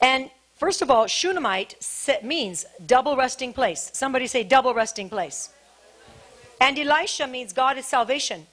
And 0.00 0.30
first 0.58 0.80
of 0.80 0.92
all, 0.92 1.08
Shunammite 1.08 1.74
means 2.22 2.66
double 2.86 3.16
resting 3.16 3.52
place. 3.52 3.90
Somebody 3.94 4.28
say 4.28 4.44
double 4.44 4.74
resting 4.74 5.10
place. 5.10 5.50
And 6.60 6.78
Elisha 6.78 7.26
means 7.26 7.52
God 7.52 7.78
is 7.78 7.84
salvation. 7.84 8.46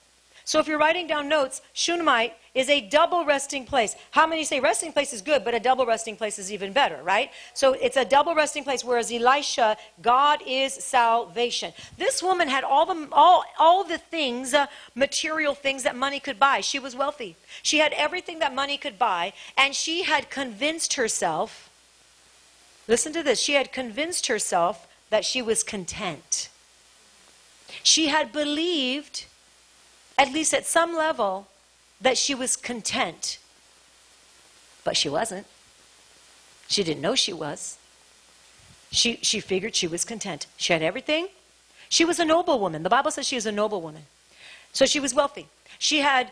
So 0.43 0.57
if 0.57 0.67
you're 0.67 0.79
writing 0.79 1.05
down 1.05 1.29
notes, 1.29 1.61
Shunammite 1.73 2.33
is 2.53 2.69
a 2.69 2.81
double 2.81 3.25
resting 3.25 3.65
place. 3.65 3.95
How 4.11 4.27
many 4.27 4.43
say 4.43 4.59
resting 4.59 4.93
place 4.93 5.11
is 5.11 5.21
good, 5.21 5.43
but 5.43 5.55
a 5.55 5.59
double 5.59 5.85
resting 5.85 6.15
place 6.15 6.37
is 6.37 6.51
even 6.51 6.71
better, 6.71 7.01
right? 7.03 7.31
So 7.53 7.73
it's 7.73 7.97
a 7.97 8.05
double 8.05 8.35
resting 8.35 8.63
place, 8.63 8.83
whereas 8.83 9.11
Elisha, 9.11 9.75
God 10.01 10.41
is 10.45 10.73
salvation. 10.73 11.73
This 11.97 12.21
woman 12.21 12.47
had 12.47 12.63
all 12.63 12.85
the, 12.85 13.07
all, 13.11 13.43
all 13.57 13.83
the 13.83 13.97
things, 13.97 14.53
uh, 14.53 14.67
material 14.93 15.55
things 15.55 15.81
that 15.83 15.95
money 15.95 16.19
could 16.19 16.39
buy. 16.39 16.61
She 16.61 16.77
was 16.77 16.95
wealthy. 16.95 17.35
She 17.63 17.79
had 17.79 17.91
everything 17.93 18.39
that 18.39 18.53
money 18.53 18.77
could 18.77 18.99
buy, 18.99 19.33
and 19.57 19.73
she 19.73 20.03
had 20.03 20.29
convinced 20.29 20.93
herself, 20.93 21.71
listen 22.87 23.13
to 23.13 23.23
this, 23.23 23.39
she 23.39 23.53
had 23.53 23.71
convinced 23.71 24.27
herself 24.27 24.87
that 25.09 25.25
she 25.25 25.41
was 25.41 25.63
content. 25.63 26.49
She 27.81 28.09
had 28.09 28.31
believed 28.31 29.25
at 30.17 30.31
least 30.31 30.53
at 30.53 30.67
some 30.67 30.95
level, 30.95 31.47
that 32.03 32.17
she 32.17 32.35
was 32.35 32.55
content. 32.55 33.39
But 34.83 34.95
she 34.95 35.09
wasn't. 35.09 35.47
She 36.67 36.83
didn't 36.83 37.01
know 37.01 37.15
she 37.15 37.33
was. 37.33 37.77
She, 38.91 39.17
she 39.21 39.39
figured 39.39 39.75
she 39.75 39.87
was 39.87 40.05
content. 40.05 40.45
She 40.57 40.73
had 40.73 40.83
everything. 40.83 41.29
She 41.89 42.05
was 42.05 42.19
a 42.19 42.25
noble 42.25 42.59
woman. 42.59 42.83
The 42.83 42.89
Bible 42.89 43.09
says 43.09 43.27
she 43.27 43.37
is 43.37 43.45
a 43.45 43.51
noble 43.51 43.81
woman. 43.81 44.03
So 44.71 44.85
she 44.85 44.99
was 44.99 45.13
wealthy. 45.13 45.47
She 45.79 45.99
had 45.99 46.31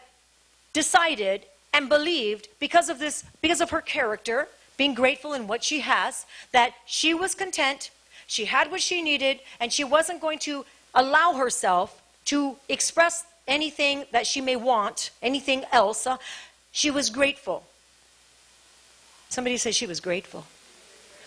decided 0.74 1.46
and 1.74 1.88
believed 1.88 2.50
because 2.60 2.90
of 2.90 3.00
this, 3.00 3.24
because 3.42 3.62
of 3.62 3.70
her 3.70 3.82
character, 3.82 4.48
being 4.78 4.94
grateful 4.94 5.34
in 5.34 5.48
what 5.48 5.63
she 5.63 5.80
has, 5.80 6.25
that 6.51 6.74
she 6.86 7.13
was 7.13 7.34
content, 7.34 7.92
she 8.28 8.46
had 8.46 8.72
what 8.72 8.82
she 8.82 9.01
needed, 9.01 9.40
and 9.60 9.72
she 9.72 9.84
wasn't 9.84 10.20
going 10.20 10.40
to 10.40 10.66
allow 10.94 11.34
herself 11.34 12.01
to 12.25 12.58
express 12.68 13.24
anything 13.48 14.06
that 14.12 14.28
she 14.28 14.42
may 14.42 14.56
want, 14.56 15.12
anything 15.22 15.66
else, 15.72 16.06
uh, 16.08 16.18
she 16.72 16.90
was 16.92 17.10
grateful. 17.10 17.64
Somebody 19.30 19.58
said 19.58 19.76
she 19.76 19.88
was 19.88 20.00
grateful. 20.00 20.46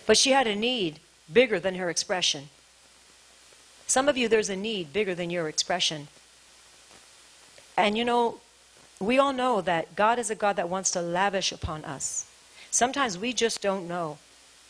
But 0.06 0.18
she 0.18 0.32
had 0.32 0.46
a 0.46 0.54
need 0.54 1.00
bigger 1.32 1.58
than 1.58 1.76
her 1.76 1.90
expression. 1.90 2.48
Some 3.86 4.08
of 4.08 4.16
you, 4.16 4.28
there's 4.28 4.50
a 4.50 4.56
need 4.56 4.92
bigger 4.92 5.14
than 5.14 5.30
your 5.30 5.48
expression. 5.48 6.08
And 7.76 7.96
you 7.96 8.04
know, 8.04 8.40
we 9.00 9.18
all 9.18 9.32
know 9.32 9.60
that 9.60 9.96
God 9.96 10.18
is 10.18 10.30
a 10.30 10.34
God 10.34 10.56
that 10.56 10.68
wants 10.68 10.90
to 10.92 11.02
lavish 11.02 11.52
upon 11.52 11.84
us. 11.84 12.26
Sometimes 12.70 13.18
we 13.18 13.32
just 13.32 13.60
don't 13.60 13.88
know. 13.88 14.18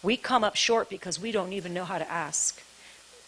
We 0.03 0.17
come 0.17 0.45
up 0.45 0.57
short 0.57 0.89
because 0.89 1.21
we 1.21 1.33
don't 1.33 1.53
even 1.53 1.73
know 1.73 1.85
how 1.85 1.99
to 1.99 2.11
ask. 2.11 2.63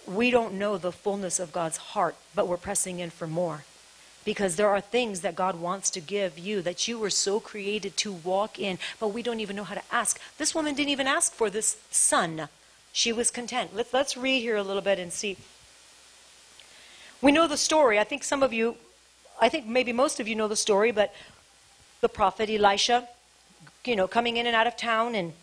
We 0.06 0.30
don't 0.30 0.54
know 0.54 0.78
the 0.78 0.92
fullness 0.92 1.40
of 1.40 1.52
God's 1.52 1.78
heart, 1.78 2.16
but 2.34 2.46
we're 2.46 2.56
pressing 2.56 3.00
in 3.00 3.10
for 3.10 3.26
more 3.26 3.64
because 4.26 4.56
there 4.56 4.68
are 4.68 4.80
things 4.80 5.20
that 5.20 5.36
God 5.36 5.60
wants 5.60 5.88
to 5.90 6.00
give 6.00 6.36
you 6.36 6.60
that 6.62 6.88
you 6.88 6.98
were 6.98 7.10
so 7.10 7.38
created 7.38 7.96
to 7.98 8.12
walk 8.12 8.58
in, 8.58 8.76
but 8.98 9.08
we 9.08 9.22
don't 9.22 9.38
even 9.38 9.54
know 9.54 9.64
how 9.64 9.76
to 9.76 9.82
ask. 9.92 10.20
This 10.36 10.52
woman 10.52 10.74
didn't 10.74 10.90
even 10.90 11.06
ask 11.06 11.32
for 11.32 11.48
this 11.48 11.78
son. 11.92 12.48
She 12.92 13.12
was 13.12 13.30
content. 13.30 13.74
Let, 13.74 13.94
us 13.94 14.16
read 14.16 14.40
here 14.40 14.56
a 14.56 14.64
little 14.64 14.82
bit 14.82 14.98
and 14.98 15.12
see. 15.12 15.36
We 17.22 17.30
know 17.30 17.46
the 17.46 17.56
story. 17.56 18.00
I 18.00 18.04
think 18.04 18.24
some 18.24 18.42
of 18.42 18.52
you, 18.52 18.76
I 19.40 19.48
think 19.48 19.64
maybe 19.64 19.92
most 19.92 20.18
of 20.18 20.26
you 20.26 20.34
know 20.34 20.48
the 20.48 20.56
story, 20.56 20.90
but 20.90 21.14
the 22.00 22.08
prophet 22.08 22.50
Elisha, 22.50 23.08
you 23.84 23.94
know, 23.94 24.08
coming 24.08 24.38
in 24.38 24.46
and 24.46 24.56
out 24.56 24.66
of 24.66 24.76
town, 24.76 25.14
and 25.14 25.34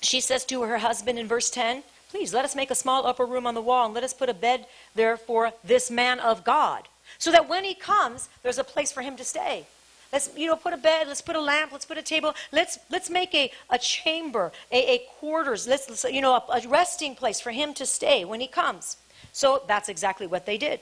she 0.00 0.20
says 0.20 0.44
to 0.46 0.62
her 0.62 0.78
husband 0.78 1.20
in 1.20 1.28
verse 1.28 1.50
10, 1.50 1.84
Please 2.10 2.34
let 2.34 2.44
us 2.44 2.56
make 2.56 2.72
a 2.72 2.74
small 2.74 3.06
upper 3.06 3.24
room 3.24 3.46
on 3.46 3.54
the 3.54 3.62
wall 3.62 3.86
and 3.86 3.94
let 3.94 4.02
us 4.02 4.12
put 4.12 4.28
a 4.28 4.34
bed 4.34 4.66
there 4.96 5.16
for 5.16 5.52
this 5.62 5.88
man 5.88 6.18
of 6.18 6.42
God. 6.42 6.88
So 7.18 7.30
that 7.32 7.48
when 7.48 7.64
he 7.64 7.74
comes, 7.74 8.28
there's 8.42 8.58
a 8.58 8.64
place 8.64 8.92
for 8.92 9.02
him 9.02 9.16
to 9.16 9.24
stay. 9.24 9.66
Let's, 10.12 10.28
you 10.36 10.46
know, 10.46 10.56
put 10.56 10.74
a 10.74 10.76
bed, 10.76 11.08
let's 11.08 11.22
put 11.22 11.36
a 11.36 11.40
lamp, 11.40 11.72
let's 11.72 11.86
put 11.86 11.96
a 11.96 12.02
table. 12.02 12.34
Let's, 12.52 12.78
let's 12.90 13.08
make 13.08 13.34
a, 13.34 13.50
a 13.70 13.78
chamber, 13.78 14.52
a, 14.70 14.94
a 14.94 14.98
quarters, 15.18 15.66
let's, 15.66 15.88
let's, 15.88 16.04
you 16.04 16.20
know, 16.20 16.34
a, 16.34 16.58
a 16.58 16.68
resting 16.68 17.14
place 17.14 17.40
for 17.40 17.50
him 17.50 17.72
to 17.74 17.86
stay 17.86 18.24
when 18.24 18.40
he 18.40 18.46
comes. 18.46 18.98
So 19.32 19.62
that's 19.66 19.88
exactly 19.88 20.26
what 20.26 20.44
they 20.44 20.58
did. 20.58 20.80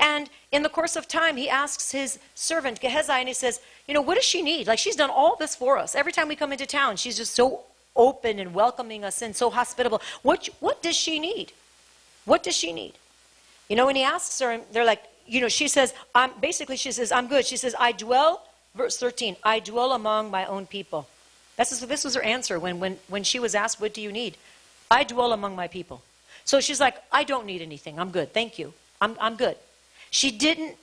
And 0.00 0.28
in 0.52 0.62
the 0.62 0.68
course 0.68 0.96
of 0.96 1.06
time, 1.06 1.36
he 1.36 1.48
asks 1.48 1.92
his 1.92 2.18
servant 2.34 2.80
Gehazi, 2.80 3.12
and 3.12 3.28
he 3.28 3.34
says, 3.34 3.60
You 3.86 3.94
know, 3.94 4.00
what 4.00 4.14
does 4.16 4.24
she 4.24 4.42
need? 4.42 4.66
Like, 4.66 4.78
she's 4.78 4.96
done 4.96 5.10
all 5.10 5.36
this 5.36 5.54
for 5.54 5.78
us. 5.78 5.94
Every 5.94 6.12
time 6.12 6.28
we 6.28 6.34
come 6.34 6.50
into 6.50 6.66
town, 6.66 6.96
she's 6.96 7.16
just 7.16 7.34
so 7.34 7.60
open 7.94 8.38
and 8.38 8.54
welcoming 8.54 9.04
us 9.04 9.22
in, 9.22 9.34
so 9.34 9.50
hospitable. 9.50 10.00
What, 10.22 10.48
what 10.60 10.82
does 10.82 10.96
she 10.96 11.18
need? 11.18 11.52
What 12.24 12.42
does 12.42 12.56
she 12.56 12.72
need? 12.72 12.94
You 13.68 13.76
know, 13.76 13.86
when 13.86 13.96
he 13.96 14.02
asks 14.02 14.38
her, 14.40 14.60
they're 14.72 14.84
like, 14.84 15.02
you 15.26 15.40
know, 15.40 15.48
she 15.48 15.68
says, 15.68 15.94
I'm, 16.14 16.30
basically, 16.40 16.76
she 16.76 16.92
says, 16.92 17.12
I'm 17.12 17.26
good. 17.28 17.46
She 17.46 17.56
says, 17.56 17.74
I 17.78 17.92
dwell, 17.92 18.46
verse 18.74 18.96
13, 18.98 19.36
I 19.42 19.60
dwell 19.60 19.92
among 19.92 20.30
my 20.30 20.46
own 20.46 20.66
people. 20.66 21.08
This, 21.56 21.72
is, 21.72 21.80
this 21.80 22.04
was 22.04 22.14
her 22.14 22.22
answer 22.22 22.58
when, 22.58 22.80
when, 22.80 22.98
when 23.08 23.24
she 23.24 23.38
was 23.38 23.54
asked, 23.54 23.80
What 23.80 23.94
do 23.94 24.00
you 24.00 24.12
need? 24.12 24.36
I 24.90 25.04
dwell 25.04 25.32
among 25.32 25.56
my 25.56 25.68
people. 25.68 26.02
So 26.44 26.60
she's 26.60 26.80
like, 26.80 26.96
I 27.10 27.24
don't 27.24 27.46
need 27.46 27.62
anything. 27.62 27.98
I'm 27.98 28.10
good. 28.10 28.32
Thank 28.32 28.58
you. 28.58 28.72
I'm, 29.00 29.16
I'm 29.20 29.36
good. 29.36 29.56
She 30.10 30.30
didn't 30.30 30.76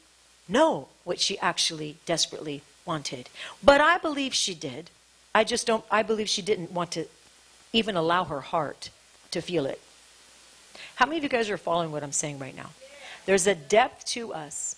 know 0.48 0.90
what 1.04 1.20
she 1.20 1.40
actually 1.40 1.98
desperately 2.06 2.62
wanted. 2.86 3.30
But 3.64 3.80
I 3.80 3.98
believe 3.98 4.34
she 4.34 4.54
did. 4.54 4.90
I 5.34 5.44
just 5.44 5.66
don't, 5.66 5.86
I 5.90 6.04
believe 6.04 6.28
she 6.28 6.42
didn't 6.42 6.72
want 6.72 6.92
to 6.92 7.06
even 7.72 7.96
allow 7.96 8.26
her 8.26 8.42
heart 8.42 8.90
to 9.32 9.42
feel 9.42 9.66
it. 9.66 9.82
How 10.96 11.06
many 11.06 11.18
of 11.18 11.24
you 11.24 11.30
guys 11.30 11.50
are 11.50 11.58
following 11.58 11.92
what 11.92 12.04
I'm 12.04 12.12
saying 12.12 12.40
right 12.40 12.56
now? 12.56 12.70
There's 13.26 13.48
a 13.48 13.56
depth 13.56 14.06
to 14.08 14.34
us. 14.34 14.76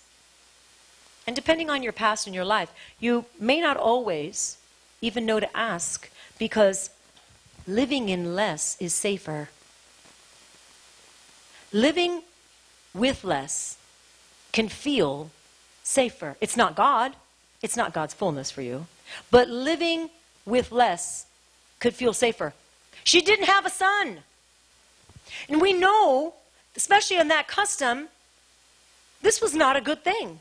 And 1.26 1.34
depending 1.34 1.70
on 1.70 1.82
your 1.82 1.92
past 1.92 2.26
and 2.26 2.34
your 2.34 2.44
life, 2.44 2.72
you 3.00 3.24
may 3.38 3.60
not 3.60 3.76
always 3.76 4.58
even 5.00 5.26
know 5.26 5.40
to 5.40 5.56
ask 5.56 6.10
because 6.38 6.90
living 7.66 8.08
in 8.08 8.34
less 8.34 8.76
is 8.78 8.94
safer. 8.94 9.48
Living 11.72 12.22
with 12.94 13.24
less 13.24 13.76
can 14.52 14.68
feel 14.68 15.30
safer. 15.82 16.36
It's 16.40 16.56
not 16.56 16.76
God, 16.76 17.16
it's 17.62 17.76
not 17.76 17.92
God's 17.92 18.14
fullness 18.14 18.50
for 18.50 18.62
you. 18.62 18.86
But 19.30 19.48
living 19.48 20.10
with 20.44 20.70
less 20.70 21.26
could 21.80 21.94
feel 21.94 22.12
safer. 22.12 22.54
She 23.04 23.20
didn't 23.20 23.46
have 23.46 23.66
a 23.66 23.70
son. 23.70 24.18
And 25.48 25.60
we 25.60 25.72
know, 25.72 26.34
especially 26.76 27.18
in 27.18 27.28
that 27.28 27.48
custom, 27.48 28.08
this 29.22 29.40
was 29.40 29.54
not 29.54 29.76
a 29.76 29.80
good 29.80 30.02
thing. 30.04 30.40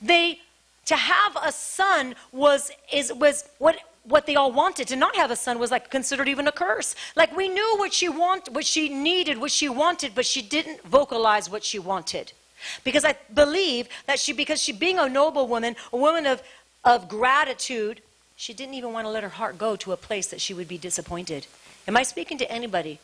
They 0.00 0.40
to 0.86 0.96
have 0.96 1.36
a 1.42 1.52
son 1.52 2.14
was 2.32 2.70
is 2.92 3.12
was 3.12 3.44
what 3.58 3.76
what 4.04 4.26
they 4.26 4.36
all 4.36 4.52
wanted. 4.52 4.88
To 4.88 4.96
not 4.96 5.16
have 5.16 5.30
a 5.30 5.36
son 5.36 5.58
was 5.58 5.70
like 5.70 5.90
considered 5.90 6.28
even 6.28 6.46
a 6.46 6.52
curse. 6.52 6.94
Like 7.16 7.36
we 7.36 7.48
knew 7.48 7.74
what 7.78 7.92
she 7.92 8.08
want, 8.08 8.48
what 8.50 8.64
she 8.64 8.88
needed, 8.88 9.38
what 9.38 9.50
she 9.50 9.68
wanted, 9.68 10.14
but 10.14 10.26
she 10.26 10.42
didn't 10.42 10.82
vocalize 10.82 11.50
what 11.50 11.64
she 11.64 11.78
wanted. 11.78 12.32
Because 12.84 13.04
I 13.04 13.16
believe 13.34 13.88
that 14.06 14.18
she 14.18 14.32
because 14.32 14.60
she 14.60 14.72
being 14.72 14.98
a 14.98 15.08
noble 15.08 15.46
woman, 15.48 15.76
a 15.92 15.96
woman 15.96 16.26
of 16.26 16.42
of 16.84 17.08
gratitude, 17.08 18.00
she 18.36 18.54
didn't 18.54 18.74
even 18.74 18.92
want 18.92 19.06
to 19.06 19.10
let 19.10 19.22
her 19.22 19.28
heart 19.28 19.58
go 19.58 19.76
to 19.76 19.92
a 19.92 19.96
place 19.96 20.28
that 20.28 20.40
she 20.40 20.54
would 20.54 20.68
be 20.68 20.78
disappointed. 20.78 21.46
Am 21.88 21.96
I 21.96 22.02
speaking 22.02 22.38
to 22.38 22.50
anybody? 22.50 23.00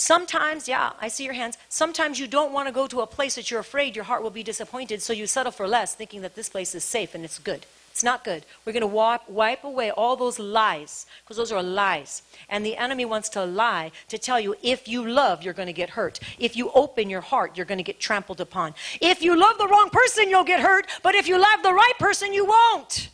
Sometimes, 0.00 0.66
yeah, 0.66 0.92
I 0.98 1.08
see 1.08 1.24
your 1.24 1.34
hands. 1.34 1.58
Sometimes 1.68 2.18
you 2.18 2.26
don't 2.26 2.54
want 2.54 2.66
to 2.66 2.72
go 2.72 2.86
to 2.86 3.02
a 3.02 3.06
place 3.06 3.34
that 3.34 3.50
you're 3.50 3.60
afraid 3.60 3.94
your 3.94 4.06
heart 4.06 4.22
will 4.22 4.30
be 4.30 4.42
disappointed, 4.42 5.02
so 5.02 5.12
you 5.12 5.26
settle 5.26 5.52
for 5.52 5.68
less, 5.68 5.94
thinking 5.94 6.22
that 6.22 6.34
this 6.34 6.48
place 6.48 6.74
is 6.74 6.82
safe 6.82 7.14
and 7.14 7.22
it's 7.22 7.38
good. 7.38 7.66
It's 7.90 8.02
not 8.02 8.24
good. 8.24 8.46
We're 8.64 8.72
going 8.72 8.80
to 8.80 8.86
wipe, 8.86 9.28
wipe 9.28 9.62
away 9.62 9.90
all 9.90 10.16
those 10.16 10.38
lies, 10.38 11.04
because 11.22 11.36
those 11.36 11.52
are 11.52 11.62
lies. 11.62 12.22
And 12.48 12.64
the 12.64 12.78
enemy 12.78 13.04
wants 13.04 13.28
to 13.30 13.44
lie 13.44 13.92
to 14.08 14.16
tell 14.16 14.40
you 14.40 14.56
if 14.62 14.88
you 14.88 15.06
love, 15.06 15.42
you're 15.42 15.52
going 15.52 15.66
to 15.66 15.74
get 15.74 15.90
hurt. 15.90 16.18
If 16.38 16.56
you 16.56 16.70
open 16.74 17.10
your 17.10 17.20
heart, 17.20 17.58
you're 17.58 17.66
going 17.66 17.76
to 17.76 17.84
get 17.84 18.00
trampled 18.00 18.40
upon. 18.40 18.72
If 19.02 19.22
you 19.22 19.38
love 19.38 19.58
the 19.58 19.68
wrong 19.68 19.90
person, 19.90 20.30
you'll 20.30 20.44
get 20.44 20.60
hurt, 20.60 20.86
but 21.02 21.14
if 21.14 21.28
you 21.28 21.38
love 21.38 21.62
the 21.62 21.74
right 21.74 21.98
person, 21.98 22.32
you 22.32 22.46
won't. 22.46 23.10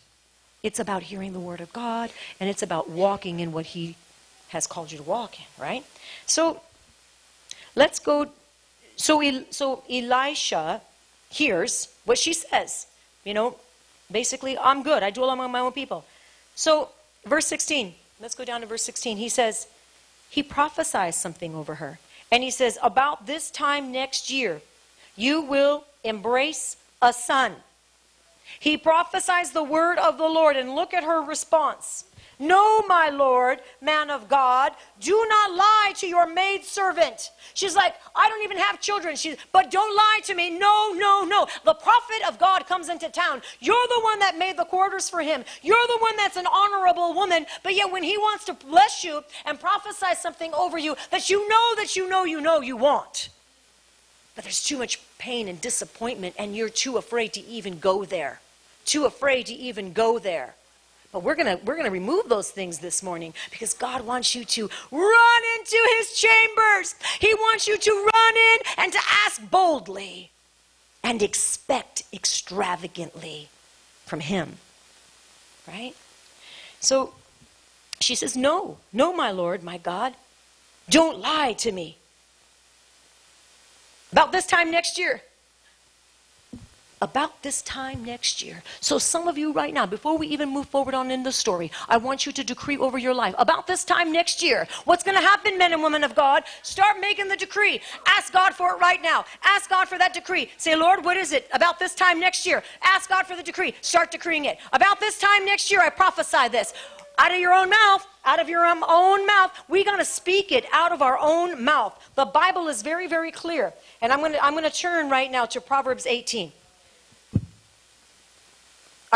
It's 0.62 0.78
about 0.78 1.02
hearing 1.02 1.32
the 1.32 1.40
word 1.40 1.60
of 1.60 1.72
God, 1.72 2.12
and 2.38 2.48
it's 2.48 2.62
about 2.62 2.88
walking 2.88 3.40
in 3.40 3.50
what 3.50 3.66
He 3.66 3.96
has 4.50 4.68
called 4.68 4.92
you 4.92 4.98
to 4.98 5.04
walk 5.04 5.40
in, 5.40 5.46
right? 5.60 5.84
So 6.26 6.60
let's 7.76 8.00
go. 8.00 8.28
So, 8.96 9.22
so 9.50 9.84
Elisha 9.88 10.80
hears 11.30 11.88
what 12.04 12.18
she 12.18 12.32
says. 12.32 12.86
You 13.24 13.34
know, 13.34 13.56
basically, 14.10 14.58
I'm 14.58 14.82
good. 14.82 15.02
I 15.02 15.10
dwell 15.10 15.30
among 15.30 15.52
my 15.52 15.60
own 15.60 15.72
people. 15.72 16.04
So, 16.54 16.88
verse 17.24 17.46
16. 17.46 17.94
Let's 18.20 18.34
go 18.34 18.44
down 18.44 18.62
to 18.62 18.66
verse 18.66 18.82
16. 18.82 19.18
He 19.18 19.28
says, 19.28 19.66
He 20.30 20.42
prophesies 20.42 21.16
something 21.16 21.54
over 21.54 21.76
her. 21.76 21.98
And 22.32 22.42
he 22.42 22.50
says, 22.50 22.78
About 22.82 23.26
this 23.26 23.50
time 23.50 23.92
next 23.92 24.30
year, 24.30 24.62
you 25.14 25.42
will 25.42 25.84
embrace 26.02 26.76
a 27.02 27.12
son. 27.12 27.52
He 28.58 28.76
prophesies 28.76 29.50
the 29.50 29.62
word 29.62 29.98
of 29.98 30.16
the 30.16 30.28
Lord, 30.28 30.56
and 30.56 30.74
look 30.74 30.94
at 30.94 31.04
her 31.04 31.20
response. 31.20 32.04
No, 32.38 32.82
my 32.82 33.08
Lord, 33.08 33.60
man 33.80 34.10
of 34.10 34.28
God, 34.28 34.72
do 35.00 35.26
not 35.28 35.54
lie 35.54 35.92
to 35.96 36.06
your 36.06 36.26
maidservant. 36.26 37.30
She's 37.54 37.74
like, 37.74 37.94
I 38.14 38.28
don't 38.28 38.44
even 38.44 38.58
have 38.58 38.78
children. 38.80 39.16
She's, 39.16 39.36
but 39.52 39.70
don't 39.70 39.96
lie 39.96 40.20
to 40.24 40.34
me. 40.34 40.50
No, 40.50 40.92
no, 40.94 41.24
no. 41.24 41.46
The 41.64 41.72
prophet 41.72 42.28
of 42.28 42.38
God 42.38 42.66
comes 42.66 42.90
into 42.90 43.08
town. 43.08 43.40
You're 43.60 43.86
the 43.88 44.00
one 44.02 44.18
that 44.18 44.36
made 44.36 44.58
the 44.58 44.66
quarters 44.66 45.08
for 45.08 45.22
him. 45.22 45.44
You're 45.62 45.86
the 45.86 45.98
one 46.00 46.16
that's 46.18 46.36
an 46.36 46.46
honorable 46.46 47.14
woman. 47.14 47.46
But 47.62 47.74
yet, 47.74 47.90
when 47.90 48.02
he 48.02 48.18
wants 48.18 48.44
to 48.46 48.54
bless 48.54 49.02
you 49.02 49.24
and 49.46 49.58
prophesy 49.58 50.14
something 50.20 50.52
over 50.52 50.76
you 50.76 50.96
that 51.10 51.30
you 51.30 51.48
know 51.48 51.74
that 51.76 51.96
you 51.96 52.06
know 52.08 52.24
you 52.24 52.42
know 52.42 52.60
you 52.60 52.76
want, 52.76 53.30
but 54.34 54.44
there's 54.44 54.62
too 54.62 54.76
much 54.76 55.00
pain 55.16 55.48
and 55.48 55.58
disappointment, 55.60 56.34
and 56.38 56.54
you're 56.54 56.68
too 56.68 56.98
afraid 56.98 57.32
to 57.32 57.46
even 57.46 57.78
go 57.78 58.04
there. 58.04 58.40
Too 58.84 59.06
afraid 59.06 59.46
to 59.46 59.54
even 59.54 59.94
go 59.94 60.18
there. 60.18 60.54
But 61.12 61.22
we're 61.22 61.34
going 61.34 61.58
to 61.58 61.64
we're 61.64 61.74
going 61.74 61.86
to 61.86 61.90
remove 61.90 62.28
those 62.28 62.50
things 62.50 62.78
this 62.78 63.02
morning 63.02 63.32
because 63.50 63.74
God 63.74 64.02
wants 64.02 64.34
you 64.34 64.44
to 64.44 64.70
run 64.90 65.42
into 65.58 65.88
his 65.98 66.12
chambers. 66.18 66.94
He 67.20 67.32
wants 67.34 67.66
you 67.66 67.78
to 67.78 67.90
run 67.90 68.34
in 68.36 68.58
and 68.78 68.92
to 68.92 68.98
ask 69.24 69.50
boldly 69.50 70.30
and 71.02 71.22
expect 71.22 72.02
extravagantly 72.12 73.48
from 74.04 74.20
him. 74.20 74.58
Right? 75.66 75.94
So 76.80 77.14
she 78.00 78.14
says, 78.14 78.36
"No, 78.36 78.78
no, 78.92 79.12
my 79.12 79.30
Lord, 79.30 79.62
my 79.62 79.78
God. 79.78 80.14
Don't 80.88 81.18
lie 81.18 81.54
to 81.54 81.72
me." 81.72 81.98
About 84.12 84.32
this 84.32 84.46
time 84.46 84.70
next 84.70 84.98
year, 84.98 85.22
about 87.02 87.42
this 87.42 87.60
time 87.62 88.04
next 88.04 88.42
year. 88.42 88.62
So, 88.80 88.98
some 88.98 89.28
of 89.28 89.36
you 89.36 89.52
right 89.52 89.72
now, 89.72 89.86
before 89.86 90.16
we 90.16 90.26
even 90.28 90.48
move 90.48 90.68
forward 90.68 90.94
on 90.94 91.10
in 91.10 91.22
the 91.22 91.32
story, 91.32 91.70
I 91.88 91.98
want 91.98 92.24
you 92.24 92.32
to 92.32 92.42
decree 92.42 92.78
over 92.78 92.96
your 92.96 93.14
life. 93.14 93.34
About 93.38 93.66
this 93.66 93.84
time 93.84 94.12
next 94.12 94.42
year, 94.42 94.66
what's 94.84 95.02
going 95.02 95.16
to 95.16 95.22
happen, 95.22 95.58
men 95.58 95.72
and 95.72 95.82
women 95.82 96.04
of 96.04 96.14
God? 96.14 96.44
Start 96.62 96.96
making 97.00 97.28
the 97.28 97.36
decree. 97.36 97.80
Ask 98.06 98.32
God 98.32 98.54
for 98.54 98.74
it 98.74 98.80
right 98.80 99.02
now. 99.02 99.24
Ask 99.44 99.68
God 99.68 99.88
for 99.88 99.98
that 99.98 100.14
decree. 100.14 100.50
Say, 100.56 100.74
Lord, 100.74 101.04
what 101.04 101.16
is 101.16 101.32
it? 101.32 101.48
About 101.52 101.78
this 101.78 101.94
time 101.94 102.18
next 102.18 102.46
year. 102.46 102.62
Ask 102.82 103.10
God 103.10 103.26
for 103.26 103.36
the 103.36 103.42
decree. 103.42 103.74
Start 103.82 104.10
decreeing 104.10 104.46
it. 104.46 104.58
About 104.72 104.98
this 104.98 105.18
time 105.18 105.44
next 105.44 105.70
year, 105.70 105.80
I 105.80 105.90
prophesy 105.90 106.48
this. 106.50 106.72
Out 107.18 107.32
of 107.32 107.40
your 107.40 107.52
own 107.52 107.70
mouth, 107.70 108.06
out 108.26 108.40
of 108.40 108.48
your 108.48 108.66
um, 108.66 108.84
own 108.86 109.26
mouth, 109.26 109.50
we 109.68 109.84
got 109.84 109.96
to 109.96 110.04
speak 110.04 110.52
it 110.52 110.66
out 110.72 110.92
of 110.92 111.00
our 111.00 111.18
own 111.18 111.64
mouth. 111.64 111.98
The 112.14 112.26
Bible 112.26 112.68
is 112.68 112.82
very, 112.82 113.06
very 113.06 113.30
clear. 113.30 113.72
And 114.02 114.12
I'm 114.12 114.20
going 114.20 114.32
to 114.32 114.44
I'm 114.44 114.52
going 114.52 114.64
to 114.64 114.70
turn 114.70 115.08
right 115.08 115.30
now 115.30 115.46
to 115.46 115.60
Proverbs 115.60 116.06
18. 116.06 116.52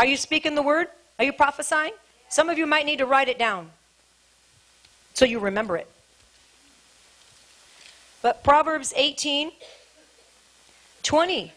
Are 0.01 0.07
you 0.07 0.17
speaking 0.17 0.55
the 0.55 0.63
word? 0.63 0.87
Are 1.19 1.25
you 1.25 1.31
prophesying? 1.31 1.91
Some 2.27 2.49
of 2.49 2.57
you 2.57 2.65
might 2.65 2.87
need 2.87 2.97
to 2.97 3.05
write 3.05 3.27
it 3.27 3.37
down 3.37 3.69
so 5.13 5.25
you 5.25 5.37
remember 5.37 5.77
it. 5.77 5.87
But 8.23 8.43
Proverbs 8.43 8.93
18, 8.95 9.51
20 11.03 11.53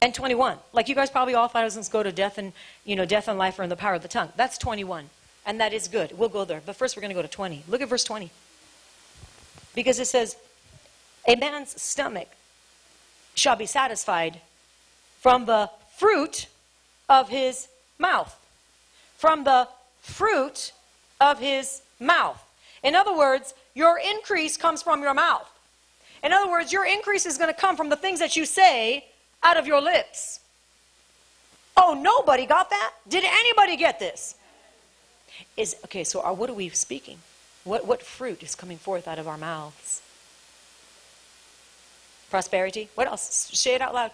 and 0.00 0.14
21. 0.14 0.56
Like 0.72 0.88
you 0.88 0.94
guys 0.94 1.10
probably 1.10 1.34
all 1.34 1.48
thought 1.48 1.60
I 1.60 1.64
was 1.64 1.74
going 1.74 1.84
to 1.84 1.90
go 1.90 2.02
to 2.02 2.12
death 2.12 2.38
and, 2.38 2.54
you 2.86 2.96
know, 2.96 3.04
death 3.04 3.28
and 3.28 3.38
life 3.38 3.58
are 3.58 3.62
in 3.62 3.68
the 3.68 3.76
power 3.76 3.92
of 3.92 4.00
the 4.00 4.08
tongue. 4.08 4.30
That's 4.36 4.56
21. 4.56 5.10
And 5.44 5.60
that 5.60 5.74
is 5.74 5.86
good. 5.86 6.16
We'll 6.16 6.30
go 6.30 6.46
there. 6.46 6.62
But 6.64 6.76
first 6.76 6.96
we're 6.96 7.02
going 7.02 7.10
to 7.10 7.14
go 7.14 7.20
to 7.20 7.28
20. 7.28 7.64
Look 7.68 7.82
at 7.82 7.90
verse 7.90 8.04
20. 8.04 8.30
Because 9.74 9.98
it 9.98 10.06
says, 10.06 10.38
A 11.28 11.36
man's 11.36 11.78
stomach 11.82 12.28
shall 13.34 13.56
be 13.56 13.66
satisfied 13.66 14.40
from 15.20 15.44
the 15.44 15.68
fruit 15.98 16.46
of 17.10 17.28
his 17.28 17.68
mouth. 18.02 18.36
From 19.16 19.44
the 19.44 19.68
fruit 20.02 20.72
of 21.20 21.38
his 21.38 21.80
mouth. 21.98 22.42
In 22.82 22.94
other 22.94 23.16
words, 23.16 23.54
your 23.74 23.98
increase 23.98 24.56
comes 24.56 24.82
from 24.82 25.00
your 25.00 25.14
mouth. 25.14 25.48
In 26.22 26.32
other 26.32 26.50
words, 26.50 26.72
your 26.72 26.84
increase 26.84 27.24
is 27.24 27.38
going 27.38 27.52
to 27.52 27.58
come 27.58 27.76
from 27.76 27.88
the 27.88 27.96
things 27.96 28.18
that 28.18 28.36
you 28.36 28.44
say 28.44 29.06
out 29.42 29.56
of 29.56 29.66
your 29.66 29.80
lips. 29.80 30.40
Oh, 31.76 31.98
nobody 32.00 32.46
got 32.46 32.70
that? 32.70 32.92
Did 33.08 33.24
anybody 33.24 33.76
get 33.76 33.98
this? 33.98 34.34
Is 35.56 35.76
okay, 35.84 36.04
so 36.04 36.20
what 36.34 36.50
are 36.50 36.54
we 36.54 36.68
speaking? 36.68 37.18
What 37.64 37.86
what 37.86 38.02
fruit 38.02 38.42
is 38.42 38.54
coming 38.54 38.76
forth 38.76 39.08
out 39.08 39.18
of 39.18 39.26
our 39.26 39.38
mouths? 39.38 40.02
Prosperity? 42.30 42.88
What 42.94 43.06
else? 43.06 43.50
Say 43.52 43.74
it 43.74 43.80
out 43.80 43.94
loud. 43.94 44.10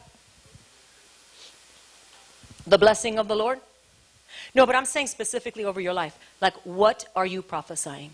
The 2.67 2.79
blessing 2.79 3.19
of 3.19 3.29
the 3.29 3.37
Lord? 3.37 3.61
No, 4.55 4.67
but 4.67 4.75
I'm 4.75 4.85
saying 4.85 5.09
specifically 5.09 5.65
over 5.65 5.81
your 5.81 5.93
life. 5.93 6.19
Like, 6.41 6.55
what 6.65 7.07
are 7.15 7.27
you 7.27 7.43
prophesying? 7.43 8.11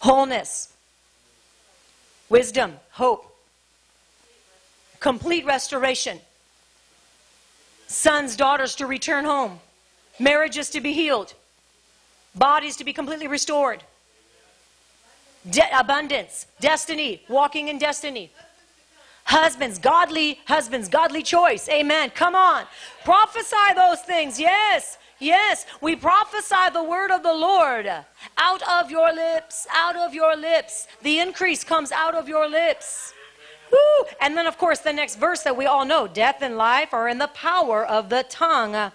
Wholeness, 0.00 0.72
wisdom, 2.28 2.74
hope, 2.90 3.36
complete 5.00 5.44
restoration, 5.44 6.18
sons, 7.86 8.36
daughters 8.36 8.74
to 8.76 8.86
return 8.86 9.24
home, 9.24 9.60
marriages 10.18 10.70
to 10.70 10.80
be 10.80 10.92
healed, 10.92 11.34
bodies 12.34 12.76
to 12.76 12.84
be 12.84 12.92
completely 12.92 13.28
restored, 13.28 13.82
De- 15.50 15.78
abundance, 15.78 16.46
destiny, 16.60 17.22
walking 17.28 17.68
in 17.68 17.78
destiny. 17.78 18.30
Husbands, 19.32 19.78
godly 19.78 20.40
husbands, 20.44 20.90
godly 20.90 21.22
choice. 21.22 21.66
Amen. 21.70 22.10
Come 22.10 22.34
on. 22.34 22.66
Prophesy 23.02 23.56
those 23.74 24.02
things. 24.02 24.38
Yes. 24.38 24.98
Yes, 25.18 25.64
we 25.80 25.96
prophesy 25.96 26.68
the 26.72 26.82
word 26.84 27.10
of 27.10 27.22
the 27.22 27.32
Lord 27.32 27.86
out 28.36 28.62
of 28.68 28.90
your 28.90 29.10
lips, 29.14 29.66
out 29.72 29.96
of 29.96 30.12
your 30.12 30.36
lips. 30.36 30.86
The 31.02 31.18
increase 31.20 31.64
comes 31.64 31.92
out 31.92 32.14
of 32.14 32.28
your 32.28 32.46
lips. 32.46 33.14
Woo! 33.70 34.04
And 34.20 34.36
then, 34.36 34.46
of 34.46 34.58
course, 34.58 34.80
the 34.80 34.92
next 34.92 35.16
verse 35.16 35.42
that 35.44 35.56
we 35.56 35.64
all 35.64 35.86
know 35.86 36.06
death 36.06 36.42
and 36.42 36.58
life 36.58 36.92
are 36.92 37.08
in 37.08 37.16
the 37.18 37.28
power 37.28 37.86
of 37.86 38.10
the 38.10 38.24
tongue, 38.28 38.92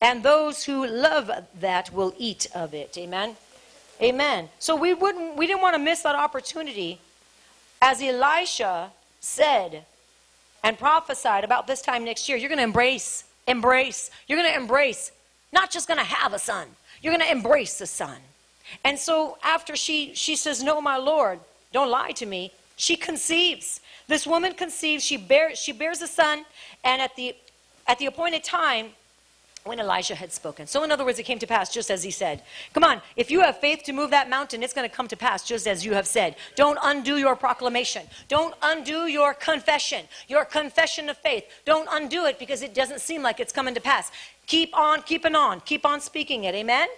and 0.00 0.22
those 0.22 0.64
who 0.64 0.86
love 0.86 1.30
that 1.60 1.92
will 1.92 2.14
eat 2.16 2.46
of 2.54 2.72
it. 2.72 2.96
Amen. 2.96 3.36
Amen. 4.00 4.48
So 4.58 4.74
we 4.74 4.94
wouldn't 4.94 5.36
we 5.36 5.46
didn't 5.46 5.62
want 5.62 5.74
to 5.74 5.82
miss 5.82 6.00
that 6.02 6.14
opportunity 6.14 7.00
as 7.82 8.00
Elisha 8.00 8.92
said 9.26 9.84
and 10.62 10.78
prophesied 10.78 11.44
about 11.44 11.66
this 11.66 11.82
time 11.82 12.04
next 12.04 12.28
year. 12.28 12.38
You're 12.38 12.48
going 12.48 12.58
to 12.58 12.64
embrace, 12.64 13.24
embrace. 13.46 14.10
You're 14.26 14.38
going 14.38 14.50
to 14.50 14.58
embrace 14.58 15.12
not 15.52 15.70
just 15.70 15.88
going 15.88 15.98
to 15.98 16.04
have 16.04 16.32
a 16.32 16.38
son, 16.38 16.68
you're 17.02 17.14
going 17.14 17.26
to 17.26 17.32
embrace 17.32 17.78
the 17.78 17.86
son. 17.86 18.16
And 18.84 18.98
so 18.98 19.38
after 19.42 19.76
she, 19.76 20.12
she 20.14 20.36
says, 20.36 20.62
No, 20.62 20.80
my 20.80 20.96
Lord, 20.96 21.38
don't 21.72 21.90
lie 21.90 22.12
to 22.12 22.26
me, 22.26 22.52
she 22.76 22.96
conceives. 22.96 23.80
This 24.08 24.26
woman 24.26 24.54
conceives, 24.54 25.02
she, 25.02 25.16
bear, 25.16 25.54
she 25.56 25.72
bears 25.72 26.02
a 26.02 26.06
son, 26.06 26.44
and 26.84 27.00
at 27.02 27.16
the, 27.16 27.34
at 27.86 27.98
the 27.98 28.06
appointed 28.06 28.44
time, 28.44 28.90
when 29.66 29.80
Elijah 29.80 30.14
had 30.14 30.32
spoken. 30.32 30.66
So, 30.66 30.84
in 30.84 30.92
other 30.92 31.04
words, 31.04 31.18
it 31.18 31.24
came 31.24 31.38
to 31.38 31.46
pass 31.46 31.72
just 31.72 31.90
as 31.90 32.02
he 32.02 32.10
said. 32.10 32.42
Come 32.72 32.84
on, 32.84 33.02
if 33.16 33.30
you 33.30 33.40
have 33.40 33.58
faith 33.58 33.82
to 33.84 33.92
move 33.92 34.10
that 34.10 34.30
mountain, 34.30 34.62
it's 34.62 34.72
going 34.72 34.88
to 34.88 34.94
come 34.94 35.08
to 35.08 35.16
pass 35.16 35.42
just 35.42 35.66
as 35.66 35.84
you 35.84 35.94
have 35.94 36.06
said. 36.06 36.36
Don't 36.54 36.78
undo 36.82 37.16
your 37.16 37.36
proclamation. 37.36 38.06
Don't 38.28 38.54
undo 38.62 39.06
your 39.06 39.34
confession, 39.34 40.06
your 40.28 40.44
confession 40.44 41.08
of 41.08 41.16
faith. 41.18 41.44
Don't 41.64 41.88
undo 41.90 42.26
it 42.26 42.38
because 42.38 42.62
it 42.62 42.74
doesn't 42.74 43.00
seem 43.00 43.22
like 43.22 43.40
it's 43.40 43.52
coming 43.52 43.74
to 43.74 43.80
pass. 43.80 44.10
Keep 44.46 44.76
on 44.76 45.02
keeping 45.02 45.34
on. 45.34 45.60
Keep 45.60 45.84
on 45.84 46.00
speaking 46.00 46.44
it. 46.44 46.54
Amen? 46.54 46.88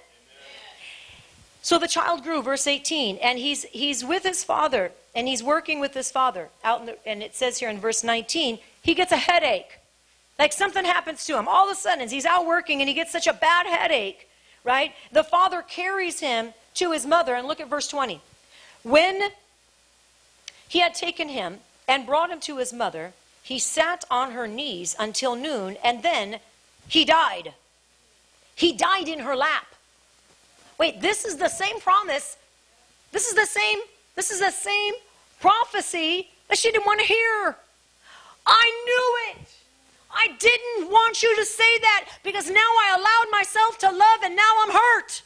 So 1.62 1.78
the 1.78 1.88
child 1.88 2.22
grew, 2.22 2.40
verse 2.42 2.66
18, 2.66 3.18
and 3.18 3.38
he's, 3.38 3.64
he's 3.64 4.04
with 4.04 4.22
his 4.22 4.44
father, 4.44 4.92
and 5.14 5.26
he's 5.26 5.42
working 5.42 5.80
with 5.80 5.92
his 5.92 6.10
father. 6.10 6.48
Out 6.62 6.86
the, 6.86 6.96
and 7.06 7.22
it 7.22 7.34
says 7.34 7.58
here 7.58 7.68
in 7.68 7.80
verse 7.80 8.04
19, 8.04 8.58
he 8.82 8.94
gets 8.94 9.12
a 9.12 9.16
headache. 9.16 9.77
Like 10.38 10.52
something 10.52 10.84
happens 10.84 11.24
to 11.26 11.36
him. 11.36 11.48
All 11.48 11.68
of 11.68 11.76
a 11.76 11.80
sudden, 11.80 12.08
he's 12.08 12.26
out 12.26 12.46
working 12.46 12.80
and 12.80 12.88
he 12.88 12.94
gets 12.94 13.10
such 13.10 13.26
a 13.26 13.32
bad 13.32 13.66
headache, 13.66 14.28
right? 14.62 14.92
The 15.12 15.24
father 15.24 15.62
carries 15.62 16.20
him 16.20 16.54
to 16.74 16.92
his 16.92 17.04
mother. 17.04 17.34
And 17.34 17.48
look 17.48 17.60
at 17.60 17.68
verse 17.68 17.88
20. 17.88 18.20
When 18.84 19.30
he 20.68 20.78
had 20.80 20.94
taken 20.94 21.28
him 21.28 21.58
and 21.88 22.06
brought 22.06 22.30
him 22.30 22.40
to 22.40 22.58
his 22.58 22.72
mother, 22.72 23.12
he 23.42 23.58
sat 23.58 24.04
on 24.10 24.32
her 24.32 24.46
knees 24.46 24.94
until 24.98 25.34
noon, 25.34 25.78
and 25.82 26.02
then 26.02 26.38
he 26.86 27.04
died. 27.04 27.54
He 28.54 28.72
died 28.72 29.08
in 29.08 29.20
her 29.20 29.34
lap. 29.34 29.66
Wait, 30.78 31.00
this 31.00 31.24
is 31.24 31.36
the 31.36 31.48
same 31.48 31.80
promise. 31.80 32.36
This 33.10 33.26
is 33.26 33.34
the 33.34 33.46
same, 33.46 33.78
this 34.14 34.30
is 34.30 34.40
the 34.40 34.50
same 34.50 34.94
prophecy 35.40 36.28
that 36.48 36.58
she 36.58 36.70
didn't 36.70 36.86
want 36.86 37.00
to 37.00 37.06
hear. 37.06 37.56
I 38.46 38.84
knew 38.84 39.40
it. 39.40 39.57
I 40.10 40.28
didn't 40.38 40.90
want 40.90 41.22
you 41.22 41.36
to 41.36 41.44
say 41.44 41.78
that 41.80 42.08
because 42.22 42.48
now 42.50 42.56
I 42.58 42.96
allowed 42.96 43.30
myself 43.30 43.78
to 43.78 43.90
love 43.90 44.22
and 44.24 44.34
now 44.34 44.52
I'm 44.62 44.72
hurt. 44.72 45.22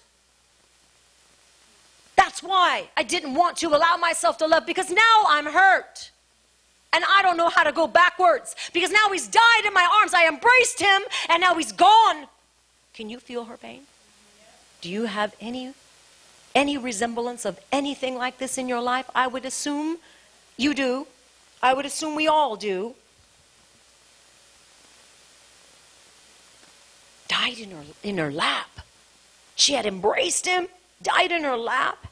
That's 2.17 2.43
why 2.43 2.89
I 2.97 3.03
didn't 3.03 3.35
want 3.35 3.57
to 3.59 3.69
allow 3.69 3.97
myself 3.97 4.39
to 4.39 4.47
love 4.47 4.67
because 4.67 4.91
now 4.91 5.25
I'm 5.29 5.47
hurt. 5.47 6.11
And 6.93 7.05
I 7.09 7.23
don't 7.23 7.37
know 7.37 7.49
how 7.49 7.63
to 7.63 7.73
go 7.73 7.87
backwards 7.87 8.55
because 8.73 8.91
now 8.91 9.11
he's 9.11 9.27
died 9.29 9.65
in 9.65 9.73
my 9.73 9.89
arms. 10.01 10.13
I 10.13 10.29
embraced 10.29 10.81
him 10.81 11.03
and 11.31 11.41
now 11.41 11.55
he's 11.55 11.73
gone. 11.73 12.27
Can 12.93 13.09
you 13.09 13.19
feel 13.19 13.45
her 13.45 13.57
pain? 13.57 13.83
Do 14.83 14.91
you 14.91 15.05
have 15.05 15.35
any 15.41 15.75
any 16.55 16.77
resemblance 16.77 17.47
of 17.47 17.59
anything 17.73 18.17
like 18.17 18.37
this 18.37 18.59
in 18.59 18.69
your 18.69 18.83
life? 18.83 19.09
I 19.15 19.27
would 19.27 19.47
assume 19.47 19.97
you 20.59 20.75
do. 20.75 21.07
I 21.63 21.73
would 21.73 21.87
assume 21.87 22.15
we 22.15 22.29
all 22.29 22.57
do. 22.57 22.95
Died 27.53 27.65
in 27.65 27.71
her, 27.71 27.85
in 28.03 28.19
her 28.19 28.33
lap. 28.33 28.81
She 29.55 29.75
had 29.75 29.87
embraced 29.87 30.47
him, 30.47 30.69
died 31.03 31.33
in 31.33 31.45
her 31.45 31.57
lap. 31.57 32.07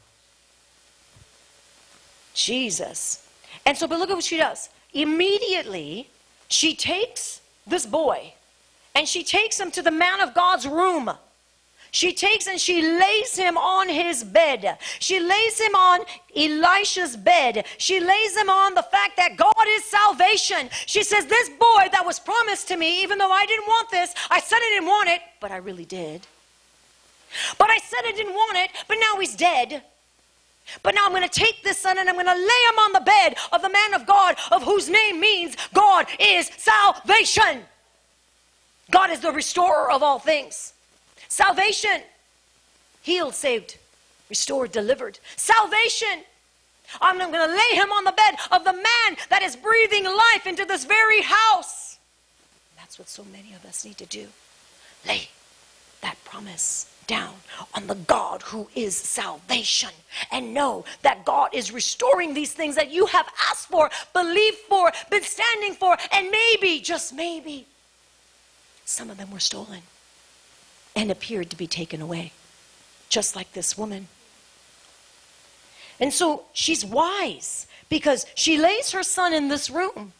Jesus. 2.33 3.27
And 3.65 3.77
so, 3.77 3.87
but 3.87 3.99
look 3.99 4.09
at 4.09 4.15
what 4.15 4.23
she 4.23 4.37
does. 4.37 4.69
Immediately, 4.93 6.09
she 6.47 6.75
takes 6.75 7.41
this 7.65 7.85
boy 7.85 8.33
and 8.95 9.07
she 9.07 9.23
takes 9.23 9.59
him 9.59 9.71
to 9.71 9.81
the 9.81 9.91
man 9.91 10.19
of 10.21 10.33
God's 10.33 10.67
room. 10.67 11.09
She 11.91 12.13
takes 12.13 12.47
and 12.47 12.59
she 12.59 12.81
lays 12.81 13.35
him 13.35 13.57
on 13.57 13.89
his 13.89 14.23
bed. 14.23 14.77
She 14.99 15.19
lays 15.19 15.59
him 15.59 15.75
on 15.75 15.99
Elisha's 16.35 17.17
bed. 17.17 17.65
She 17.77 17.99
lays 17.99 18.35
him 18.35 18.49
on 18.49 18.73
the 18.73 18.83
fact 18.83 19.17
that 19.17 19.35
God 19.35 19.65
is 19.67 19.83
salvation. 19.83 20.69
She 20.85 21.03
says, 21.03 21.25
This 21.25 21.49
boy 21.49 21.89
that 21.91 22.03
was 22.05 22.17
promised 22.17 22.69
to 22.69 22.77
me, 22.77 23.03
even 23.03 23.17
though 23.17 23.31
I 23.31 23.45
didn't 23.45 23.67
want 23.67 23.91
this, 23.91 24.15
I 24.29 24.39
said 24.39 24.57
I 24.57 24.71
didn't 24.75 24.87
want 24.87 25.09
it, 25.09 25.21
but 25.41 25.51
I 25.51 25.57
really 25.57 25.83
did. 25.83 26.25
But 27.57 27.69
I 27.69 27.77
said 27.77 27.99
I 28.05 28.13
didn't 28.13 28.33
want 28.33 28.57
it, 28.57 28.71
but 28.87 28.97
now 28.99 29.19
he's 29.19 29.35
dead. 29.35 29.83
But 30.83 30.95
now 30.95 31.05
I'm 31.05 31.11
going 31.11 31.27
to 31.27 31.29
take 31.29 31.61
this 31.61 31.77
son 31.77 31.97
and 31.97 32.07
I'm 32.07 32.15
going 32.15 32.25
to 32.25 32.33
lay 32.33 32.39
him 32.39 32.79
on 32.79 32.93
the 32.93 33.01
bed 33.01 33.35
of 33.51 33.61
the 33.61 33.69
man 33.69 33.93
of 33.93 34.05
God, 34.05 34.35
of 34.51 34.63
whose 34.63 34.89
name 34.89 35.19
means 35.19 35.57
God 35.73 36.07
is 36.19 36.49
salvation. 36.57 37.63
God 38.89 39.09
is 39.09 39.19
the 39.19 39.31
restorer 39.31 39.91
of 39.91 40.03
all 40.03 40.19
things. 40.19 40.73
Salvation. 41.27 42.01
Healed, 43.01 43.33
saved, 43.33 43.77
restored, 44.29 44.71
delivered. 44.71 45.19
Salvation. 45.35 46.23
I'm 46.99 47.17
going 47.17 47.31
to 47.31 47.47
lay 47.47 47.75
him 47.75 47.91
on 47.91 48.03
the 48.03 48.11
bed 48.11 48.35
of 48.51 48.63
the 48.63 48.73
man 48.73 49.17
that 49.29 49.41
is 49.41 49.55
breathing 49.55 50.03
life 50.03 50.45
into 50.45 50.65
this 50.65 50.85
very 50.85 51.21
house. 51.21 51.99
That's 52.77 52.99
what 52.99 53.09
so 53.09 53.23
many 53.31 53.53
of 53.53 53.65
us 53.65 53.85
need 53.85 53.97
to 53.99 54.05
do. 54.05 54.27
Lay 55.07 55.29
that 56.01 56.17
promise 56.25 56.93
down 57.07 57.33
on 57.73 57.87
the 57.87 57.95
God 57.95 58.41
who 58.41 58.67
is 58.75 58.95
salvation 58.95 59.89
and 60.31 60.53
know 60.53 60.85
that 61.01 61.25
God 61.25 61.49
is 61.53 61.71
restoring 61.71 62.33
these 62.33 62.53
things 62.53 62.75
that 62.75 62.91
you 62.91 63.05
have 63.07 63.27
asked 63.49 63.67
for, 63.67 63.89
believed 64.13 64.57
for, 64.69 64.91
been 65.09 65.23
standing 65.23 65.73
for, 65.73 65.97
and 66.11 66.29
maybe, 66.29 66.79
just 66.79 67.13
maybe, 67.13 67.65
some 68.85 69.09
of 69.09 69.17
them 69.17 69.31
were 69.31 69.39
stolen 69.39 69.81
and 70.95 71.11
appeared 71.11 71.49
to 71.49 71.57
be 71.57 71.67
taken 71.67 72.01
away, 72.01 72.31
just 73.09 73.35
like 73.35 73.53
this 73.53 73.77
woman. 73.77 74.07
And 75.99 76.11
so 76.11 76.45
she's 76.53 76.83
wise 76.83 77.67
because 77.89 78.25
she 78.35 78.57
lays 78.57 78.91
her 78.91 79.03
son 79.03 79.33
in 79.33 79.49
this 79.49 79.69
room 79.69 80.13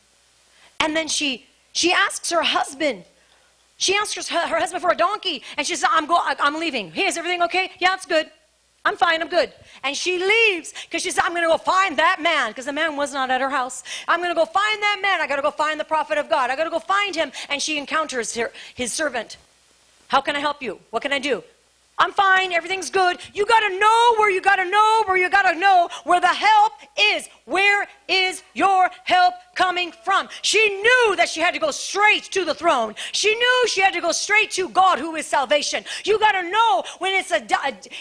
and 0.80 0.96
then 0.96 1.08
she 1.08 1.46
she 1.72 1.94
asks 1.94 2.30
her 2.30 2.44
husband 2.44 3.06
she 3.78 3.96
asks 3.96 4.28
her, 4.28 4.48
her 4.48 4.60
husband 4.60 4.82
for 4.82 4.92
a 4.92 4.96
donkey 4.96 5.42
and 5.58 5.66
she 5.66 5.76
says 5.76 5.90
i'm 5.94 6.06
go 6.06 6.20
i'm 6.22 6.60
leaving 6.60 6.92
hey 6.92 7.06
is 7.06 7.18
everything 7.18 7.42
okay 7.42 7.72
yeah 7.80 7.94
it's 7.94 8.06
good 8.06 8.30
I'm 8.84 8.98
fine, 8.98 9.22
I'm 9.22 9.30
good. 9.30 9.54
And 9.84 9.96
she 9.96 10.18
leaves 10.18 10.74
because 10.86 11.04
she 11.04 11.12
said, 11.12 11.24
I'm 11.24 11.34
going 11.34 11.44
to 11.44 11.50
go 11.50 11.58
find 11.58 11.98
that 11.98 12.20
man 12.20 12.50
because 12.50 12.66
the 12.66 12.74
man 12.74 12.96
was 12.96 13.14
not 13.14 13.30
at 13.30 13.40
her 13.40 13.50
house. 13.50 13.84
I'm 14.08 14.22
going 14.22 14.32
to 14.32 14.36
go 14.36 14.46
find 14.46 14.82
that 14.82 15.00
man. 15.02 15.22
I 15.22 15.28
got 15.28 15.36
to 15.36 15.44
go 15.44 15.52
find 15.52 15.80
the 15.80 15.84
prophet 15.84 16.18
of 16.18 16.30
God. 16.30 16.50
I 16.50 16.56
got 16.56 16.64
to 16.64 16.72
go 16.72 16.80
find 16.80 17.16
him. 17.16 17.32
And 17.50 17.62
she 17.62 17.78
encounters 17.78 18.34
her, 18.34 18.52
his 18.74 18.92
servant. 18.92 19.38
How 20.12 20.20
can 20.20 20.36
I 20.36 20.40
help 20.40 20.62
you? 20.62 20.78
What 20.90 21.04
can 21.04 21.14
I 21.14 21.20
do? 21.20 21.42
I'm 21.98 22.12
fine, 22.12 22.52
everything's 22.52 22.90
good. 22.90 23.18
You 23.34 23.46
got 23.46 23.62
to 23.62 23.80
know 23.80 24.16
where 24.18 24.30
you 24.30 24.42
got 24.42 24.58
to 24.58 24.70
know 24.70 25.04
where 25.06 25.16
you 25.16 25.30
got 25.30 25.50
to 25.50 25.58
know 25.58 25.88
where 26.04 26.20
the 26.20 26.28
help 26.28 26.74
is. 27.00 27.30
Where 27.46 27.88
is 28.10 28.44
your 28.54 28.90
help 29.06 29.36
coming 29.56 29.94
from? 30.04 30.28
She 30.42 30.60
knew 30.82 31.16
that 31.16 31.30
she 31.30 31.40
had 31.40 31.54
to 31.54 31.62
go 31.62 31.72
straight 31.72 32.24
to 32.24 32.44
the 32.44 32.54
throne. 32.54 32.94
She 33.14 33.34
knew 33.34 33.68
she 33.70 33.80
had 33.80 33.94
to 33.94 34.02
go 34.02 34.12
straight 34.12 34.52
to 34.52 34.68
God 34.68 35.00
who 35.00 35.16
is 35.16 35.26
salvation. 35.26 35.86
You 36.04 36.20
got 36.20 36.34
to 36.34 36.44
know 36.44 36.84
when 37.00 37.14
it's 37.16 37.32
a 37.32 37.42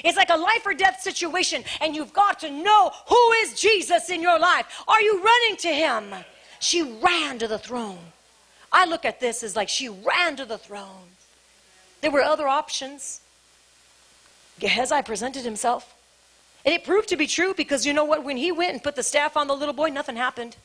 it's 0.02 0.16
like 0.16 0.30
a 0.30 0.36
life 0.36 0.66
or 0.66 0.74
death 0.74 1.00
situation 1.00 1.62
and 1.80 1.94
you've 1.94 2.12
got 2.12 2.40
to 2.40 2.50
know 2.50 2.90
who 3.06 3.32
is 3.42 3.54
Jesus 3.54 4.10
in 4.10 4.20
your 4.20 4.40
life. 4.40 4.66
Are 4.88 5.00
you 5.00 5.22
running 5.22 5.56
to 5.58 5.68
him? 5.68 6.24
She 6.58 6.82
ran 6.82 7.38
to 7.38 7.46
the 7.46 7.58
throne. 7.58 8.04
I 8.72 8.86
look 8.86 9.04
at 9.04 9.20
this 9.20 9.44
as 9.44 9.54
like 9.54 9.68
she 9.68 9.88
ran 9.88 10.34
to 10.38 10.44
the 10.44 10.58
throne. 10.58 11.06
There 12.00 12.10
were 12.10 12.22
other 12.22 12.48
options. 12.48 13.20
Gehazi 14.58 15.02
presented 15.02 15.44
himself. 15.44 15.94
And 16.64 16.74
it 16.74 16.84
proved 16.84 17.08
to 17.08 17.16
be 17.16 17.26
true 17.26 17.54
because 17.54 17.86
you 17.86 17.92
know 17.92 18.04
what? 18.04 18.24
When 18.24 18.36
he 18.36 18.52
went 18.52 18.72
and 18.72 18.82
put 18.82 18.96
the 18.96 19.02
staff 19.02 19.36
on 19.36 19.46
the 19.46 19.54
little 19.54 19.74
boy, 19.74 19.88
nothing 19.88 20.16
happened. 20.16 20.56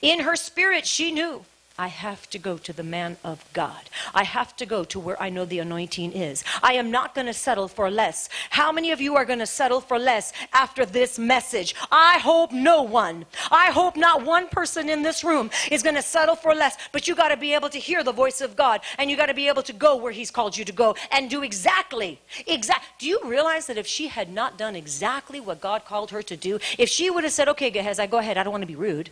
In 0.00 0.20
her 0.20 0.36
spirit, 0.36 0.86
she 0.86 1.12
knew 1.12 1.44
I 1.78 1.88
have 1.88 2.28
to 2.30 2.38
go 2.38 2.56
to 2.58 2.72
the 2.72 2.82
man 2.82 3.18
of 3.22 3.44
God. 3.52 3.90
I 4.14 4.24
have 4.24 4.56
to 4.56 4.66
go 4.66 4.84
to 4.84 4.98
where 4.98 5.20
I 5.20 5.28
know 5.28 5.44
the 5.44 5.58
anointing 5.58 6.12
is. 6.12 6.42
I 6.62 6.72
am 6.74 6.90
not 6.90 7.14
going 7.14 7.26
to 7.26 7.34
settle 7.34 7.68
for 7.68 7.90
less. 7.90 8.28
How 8.50 8.72
many 8.72 8.92
of 8.92 9.00
you 9.00 9.14
are 9.16 9.26
going 9.26 9.40
to 9.40 9.46
settle 9.46 9.82
for 9.82 9.98
less 9.98 10.32
after 10.52 10.86
this 10.86 11.18
message? 11.18 11.74
I 11.90 12.18
hope 12.18 12.52
no 12.52 12.82
one. 12.82 13.26
I 13.50 13.66
hope 13.72 13.96
not 13.96 14.24
one 14.24 14.48
person 14.48 14.88
in 14.88 15.02
this 15.02 15.22
room 15.22 15.50
is 15.70 15.82
going 15.82 15.96
to 15.96 16.02
settle 16.02 16.36
for 16.36 16.54
less. 16.54 16.78
But 16.92 17.06
you 17.06 17.14
got 17.14 17.28
to 17.28 17.36
be 17.36 17.52
able 17.52 17.68
to 17.68 17.78
hear 17.78 18.02
the 18.02 18.12
voice 18.12 18.40
of 18.40 18.56
God 18.56 18.80
and 18.98 19.10
you 19.10 19.16
got 19.16 19.26
to 19.26 19.34
be 19.34 19.48
able 19.48 19.62
to 19.64 19.72
go 19.72 19.96
where 19.96 20.12
He's 20.12 20.30
called 20.30 20.56
you 20.56 20.64
to 20.64 20.72
go 20.72 20.96
and 21.12 21.28
do 21.28 21.42
exactly. 21.42 22.20
Exact. 22.46 22.84
Do 22.98 23.06
you 23.06 23.20
realize 23.24 23.66
that 23.66 23.76
if 23.76 23.86
she 23.86 24.08
had 24.08 24.32
not 24.32 24.56
done 24.56 24.76
exactly 24.76 25.40
what 25.40 25.60
God 25.60 25.84
called 25.84 26.10
her 26.10 26.22
to 26.22 26.36
do, 26.36 26.58
if 26.78 26.88
she 26.88 27.10
would 27.10 27.24
have 27.24 27.32
said, 27.32 27.48
"Okay, 27.48 27.70
Gehazi, 27.70 28.06
go 28.06 28.18
ahead. 28.18 28.38
I 28.38 28.42
don't 28.42 28.52
want 28.52 28.62
to 28.62 28.66
be 28.66 28.76
rude." 28.76 29.10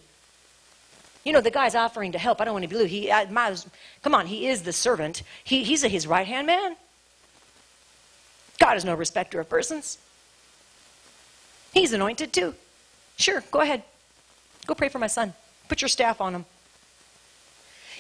You 1.24 1.32
know, 1.32 1.40
the 1.40 1.50
guy's 1.50 1.74
offering 1.74 2.12
to 2.12 2.18
help. 2.18 2.40
I 2.40 2.44
don't 2.44 2.52
want 2.54 2.64
to 2.64 2.68
be 2.68 2.76
rude. 2.76 2.90
He, 2.90 3.10
I, 3.10 3.24
my, 3.30 3.56
come 4.02 4.14
on, 4.14 4.26
he 4.26 4.46
is 4.46 4.62
the 4.62 4.72
servant. 4.72 5.22
He, 5.42 5.64
he's 5.64 5.82
a, 5.82 5.88
his 5.88 6.06
right 6.06 6.26
hand 6.26 6.46
man. 6.46 6.76
God 8.58 8.76
is 8.76 8.84
no 8.84 8.94
respecter 8.94 9.40
of 9.40 9.48
persons. 9.48 9.98
He's 11.72 11.92
anointed 11.92 12.32
too. 12.32 12.54
Sure, 13.16 13.42
go 13.50 13.60
ahead. 13.60 13.82
Go 14.66 14.74
pray 14.74 14.88
for 14.88 14.98
my 14.98 15.06
son. 15.06 15.32
Put 15.68 15.80
your 15.82 15.88
staff 15.88 16.20
on 16.20 16.34
him. 16.34 16.44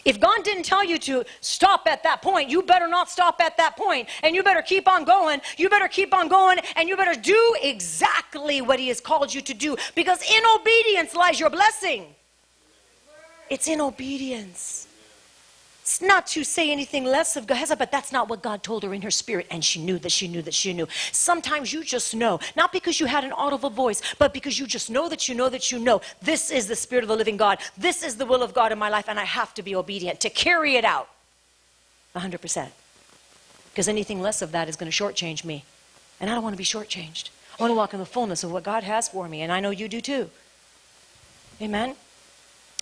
If 0.04 0.20
God 0.20 0.44
didn't 0.44 0.64
tell 0.64 0.84
you 0.84 0.98
to 0.98 1.24
stop 1.40 1.86
at 1.86 2.02
that 2.02 2.20
point, 2.20 2.50
you 2.50 2.62
better 2.62 2.88
not 2.88 3.08
stop 3.08 3.40
at 3.40 3.56
that 3.56 3.74
point, 3.76 4.08
and 4.22 4.34
you 4.34 4.42
better 4.42 4.60
keep 4.60 4.86
on 4.86 5.04
going. 5.04 5.40
You 5.56 5.70
better 5.70 5.88
keep 5.88 6.12
on 6.12 6.28
going, 6.28 6.58
and 6.76 6.90
you 6.90 6.96
better 6.96 7.18
do 7.18 7.56
exactly 7.62 8.60
what 8.60 8.78
He 8.78 8.88
has 8.88 9.00
called 9.00 9.32
you 9.32 9.40
to 9.40 9.54
do, 9.54 9.76
because 9.94 10.20
in 10.22 10.42
obedience 10.60 11.14
lies 11.14 11.40
your 11.40 11.48
blessing. 11.48 12.14
It's 13.50 13.68
in 13.68 13.80
obedience. 13.80 14.88
It's 15.84 16.00
not 16.00 16.26
to 16.28 16.44
say 16.44 16.72
anything 16.72 17.04
less 17.04 17.36
of 17.36 17.46
Gehazi, 17.46 17.74
but 17.74 17.92
that's 17.92 18.10
not 18.10 18.26
what 18.30 18.40
God 18.40 18.62
told 18.62 18.84
her 18.84 18.94
in 18.94 19.02
her 19.02 19.10
spirit. 19.10 19.46
And 19.50 19.62
she 19.62 19.82
knew 19.82 19.98
that 19.98 20.12
she 20.12 20.28
knew 20.28 20.40
that 20.40 20.54
she 20.54 20.72
knew. 20.72 20.88
Sometimes 21.12 21.74
you 21.74 21.84
just 21.84 22.14
know, 22.14 22.40
not 22.56 22.72
because 22.72 22.98
you 22.98 23.04
had 23.04 23.22
an 23.22 23.32
audible 23.32 23.68
voice, 23.68 24.00
but 24.18 24.32
because 24.32 24.58
you 24.58 24.66
just 24.66 24.88
know 24.88 25.10
that 25.10 25.28
you 25.28 25.34
know 25.34 25.50
that 25.50 25.70
you 25.70 25.78
know. 25.78 26.00
This 26.22 26.50
is 26.50 26.68
the 26.68 26.74
spirit 26.74 27.04
of 27.04 27.08
the 27.08 27.16
living 27.16 27.36
God. 27.36 27.58
This 27.76 28.02
is 28.02 28.16
the 28.16 28.24
will 28.24 28.42
of 28.42 28.54
God 28.54 28.72
in 28.72 28.78
my 28.78 28.88
life, 28.88 29.10
and 29.10 29.20
I 29.20 29.24
have 29.24 29.52
to 29.54 29.62
be 29.62 29.76
obedient 29.76 30.20
to 30.20 30.30
carry 30.30 30.76
it 30.76 30.86
out 30.86 31.10
100%. 32.16 32.68
Because 33.70 33.86
anything 33.86 34.22
less 34.22 34.40
of 34.40 34.52
that 34.52 34.70
is 34.70 34.76
going 34.76 34.90
to 34.90 35.04
shortchange 35.04 35.44
me. 35.44 35.64
And 36.18 36.30
I 36.30 36.34
don't 36.34 36.42
want 36.42 36.54
to 36.54 36.58
be 36.58 36.64
shortchanged. 36.64 37.28
I 37.58 37.62
want 37.62 37.72
to 37.72 37.76
walk 37.76 37.92
in 37.92 38.00
the 38.00 38.06
fullness 38.06 38.42
of 38.42 38.50
what 38.50 38.62
God 38.62 38.84
has 38.84 39.10
for 39.10 39.28
me, 39.28 39.42
and 39.42 39.52
I 39.52 39.60
know 39.60 39.68
you 39.68 39.88
do 39.88 40.00
too. 40.00 40.30
Amen. 41.60 41.94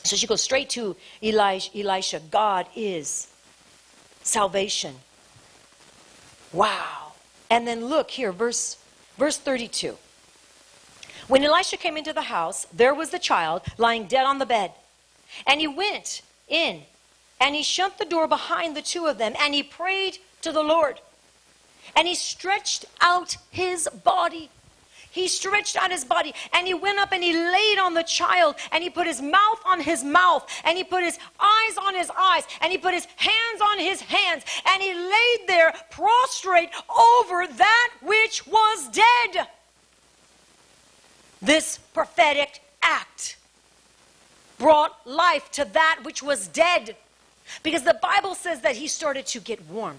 So 0.05 0.17
she 0.17 0.27
goes 0.27 0.43
straight 0.43 0.71
to 0.71 0.97
Elisha. 1.23 2.21
God 2.31 2.67
is 2.75 3.29
salvation. 4.23 4.97
Wow. 6.53 7.13
And 7.51 7.67
then 7.67 7.87
look 7.87 8.11
here, 8.11 8.33
verse, 8.33 8.79
verse 9.17 9.39
32. 9.39 9.97
When 11.29 11.45
Elisha 11.45 11.77
came 11.77 11.97
into 11.97 12.13
the 12.13 12.23
house, 12.23 12.67
there 12.73 12.95
was 12.95 13.11
the 13.11 13.19
child 13.19 13.63
lying 13.79 14.07
dead 14.07 14.25
on 14.25 14.39
the 14.39 14.47
bed. 14.47 14.73
And 15.47 15.61
he 15.61 15.69
went 15.69 16.23
in 16.49 16.83
and 17.41 17.55
he 17.55 17.63
shut 17.63 17.99
the 17.99 18.05
door 18.05 18.27
behind 18.27 18.77
the 18.77 18.83
two 18.83 19.07
of 19.07 19.19
them 19.19 19.35
and 19.41 19.55
he 19.55 19.63
prayed 19.63 20.19
to 20.43 20.53
the 20.53 20.63
Lord. 20.63 21.01
And 21.97 22.09
he 22.09 22.15
stretched 22.15 22.85
out 23.01 23.37
his 23.51 23.89
body 23.89 24.51
he 25.13 25.29
stretched 25.29 25.77
out 25.77 25.91
his 25.91 26.05
body 26.05 26.35
and 26.55 26.67
he 26.67 26.75
went 26.75 26.99
up 26.99 27.13
and 27.13 27.23
he 27.23 27.35
laid 27.35 27.79
on 27.79 27.93
the 27.93 28.03
child 28.03 28.57
and 28.73 28.83
he 28.83 28.89
put 28.89 29.07
his 29.07 29.21
mouth 29.21 29.61
on 29.67 29.81
his 29.81 30.03
mouth 30.03 30.49
and 30.65 30.77
he 30.77 30.83
put 30.83 31.05
his 31.05 31.19
eyes 31.39 31.77
on 31.79 31.95
his 31.95 32.11
eyes 32.19 32.45
and 32.63 32.73
he 32.73 32.79
put 32.79 32.95
his 32.95 33.07
hands 33.17 33.61
on 33.61 33.79
his 33.79 34.01
hands 34.01 34.43
and 34.67 34.83
he 34.83 34.95
laid 34.95 35.47
there 35.47 35.75
prostrate 35.91 36.71
over 37.21 37.47
that 37.47 37.91
which 38.01 38.47
was 38.47 38.89
dead. 38.89 39.49
This 41.43 41.79
prophetic 41.93 42.63
act 42.83 43.37
brought 44.59 45.07
life 45.07 45.51
to 45.53 45.67
that 45.67 46.01
which 46.05 46.23
was 46.23 46.49
dead 46.49 46.97
because 47.63 47.83
the 47.83 47.99
Bible 48.01 48.35
says 48.35 48.63
that 48.63 48.77
he 48.77 48.87
started 48.87 49.27
to 49.27 49.41
get 49.41 49.61
warm. 49.69 49.97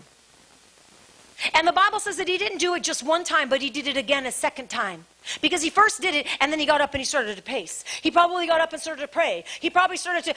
And 1.53 1.67
the 1.67 1.73
Bible 1.73 1.99
says 1.99 2.17
that 2.17 2.27
he 2.27 2.37
didn't 2.37 2.59
do 2.59 2.73
it 2.75 2.83
just 2.83 3.03
one 3.03 3.23
time, 3.23 3.49
but 3.49 3.61
he 3.61 3.69
did 3.69 3.87
it 3.87 3.97
again 3.97 4.25
a 4.25 4.31
second 4.31 4.69
time. 4.69 5.05
Because 5.41 5.61
he 5.61 5.69
first 5.69 6.01
did 6.01 6.15
it 6.15 6.27
and 6.39 6.51
then 6.51 6.59
he 6.59 6.65
got 6.65 6.81
up 6.81 6.93
and 6.93 7.01
he 7.01 7.05
started 7.05 7.35
to 7.35 7.43
pace. 7.43 7.83
He 8.01 8.11
probably 8.11 8.47
got 8.47 8.61
up 8.61 8.73
and 8.73 8.81
started 8.81 9.01
to 9.01 9.07
pray. 9.07 9.43
He 9.59 9.69
probably 9.69 9.97
started 9.97 10.23
to 10.25 10.35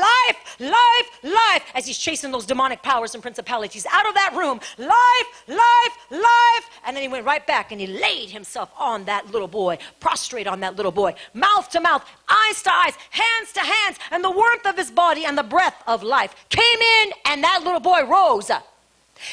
life, 0.00 0.56
life, 0.60 1.10
life 1.22 1.64
as 1.74 1.86
he's 1.86 1.98
chasing 1.98 2.30
those 2.30 2.46
demonic 2.46 2.82
powers 2.82 3.14
and 3.14 3.22
principalities 3.22 3.86
out 3.90 4.06
of 4.06 4.14
that 4.14 4.34
room. 4.36 4.60
Life, 4.78 5.44
life, 5.48 5.98
life. 6.10 6.70
And 6.84 6.96
then 6.96 7.02
he 7.02 7.08
went 7.08 7.26
right 7.26 7.46
back 7.46 7.72
and 7.72 7.80
he 7.80 7.86
laid 7.86 8.30
himself 8.30 8.70
on 8.78 9.04
that 9.04 9.30
little 9.30 9.48
boy, 9.48 9.78
prostrate 9.98 10.46
on 10.46 10.60
that 10.60 10.76
little 10.76 10.92
boy, 10.92 11.14
mouth 11.34 11.68
to 11.70 11.80
mouth, 11.80 12.04
eyes 12.28 12.62
to 12.62 12.72
eyes, 12.72 12.94
hands 13.10 13.52
to 13.52 13.60
hands, 13.60 13.98
and 14.10 14.24
the 14.24 14.30
warmth 14.30 14.66
of 14.66 14.76
his 14.76 14.90
body 14.90 15.24
and 15.24 15.36
the 15.36 15.42
breath 15.42 15.82
of 15.86 16.02
life 16.02 16.34
came 16.48 16.80
in 17.02 17.12
and 17.26 17.42
that 17.44 17.62
little 17.64 17.80
boy 17.80 18.04
rose. 18.04 18.50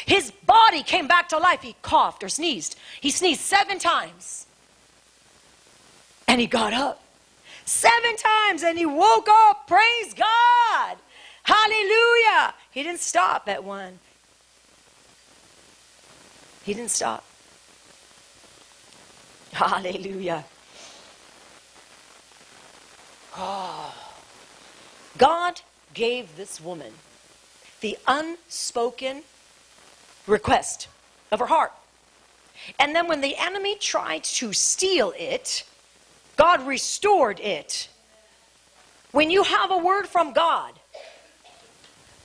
His 0.06 0.32
body 0.32 0.84
came 0.84 1.08
back 1.08 1.30
to 1.30 1.38
life. 1.38 1.62
He 1.62 1.76
coughed 1.82 2.24
or 2.24 2.30
sneezed. 2.30 2.78
He 3.00 3.10
sneezed 3.10 3.42
seven 3.42 3.80
times. 3.80 4.46
And 6.28 6.42
he 6.42 6.48
got 6.48 6.74
up 6.74 7.02
seven 7.66 8.16
times 8.16 8.64
and 8.64 8.78
he 8.78 8.86
woke 8.86 9.28
up. 9.30 9.68
Praise 9.68 10.14
God. 10.14 10.98
Hallelujah. 11.44 12.54
He 12.72 12.84
didn't 12.84 13.00
stop 13.00 13.48
at 13.48 13.64
one. 13.64 14.00
He 16.64 16.74
didn't 16.74 16.92
stop. 16.92 17.24
Hallelujah. 19.54 20.44
Oh. 23.38 23.96
God 25.18 25.62
gave 25.94 26.36
this 26.36 26.62
woman 26.62 26.94
the 27.82 27.98
unspoken 28.08 29.24
request 30.28 30.88
of 31.32 31.40
her 31.40 31.46
heart. 31.46 31.72
And 32.80 32.96
then 32.96 33.08
when 33.08 33.22
the 33.22 33.36
enemy 33.38 33.76
tried 33.76 34.24
to 34.26 34.54
steal 34.54 35.14
it, 35.18 35.64
God 36.36 36.66
restored 36.68 37.40
it. 37.40 37.88
When 39.12 39.32
you 39.32 39.44
have 39.44 39.72
a 39.72 39.78
word 39.78 40.08
from 40.08 40.34
God, 40.34 40.74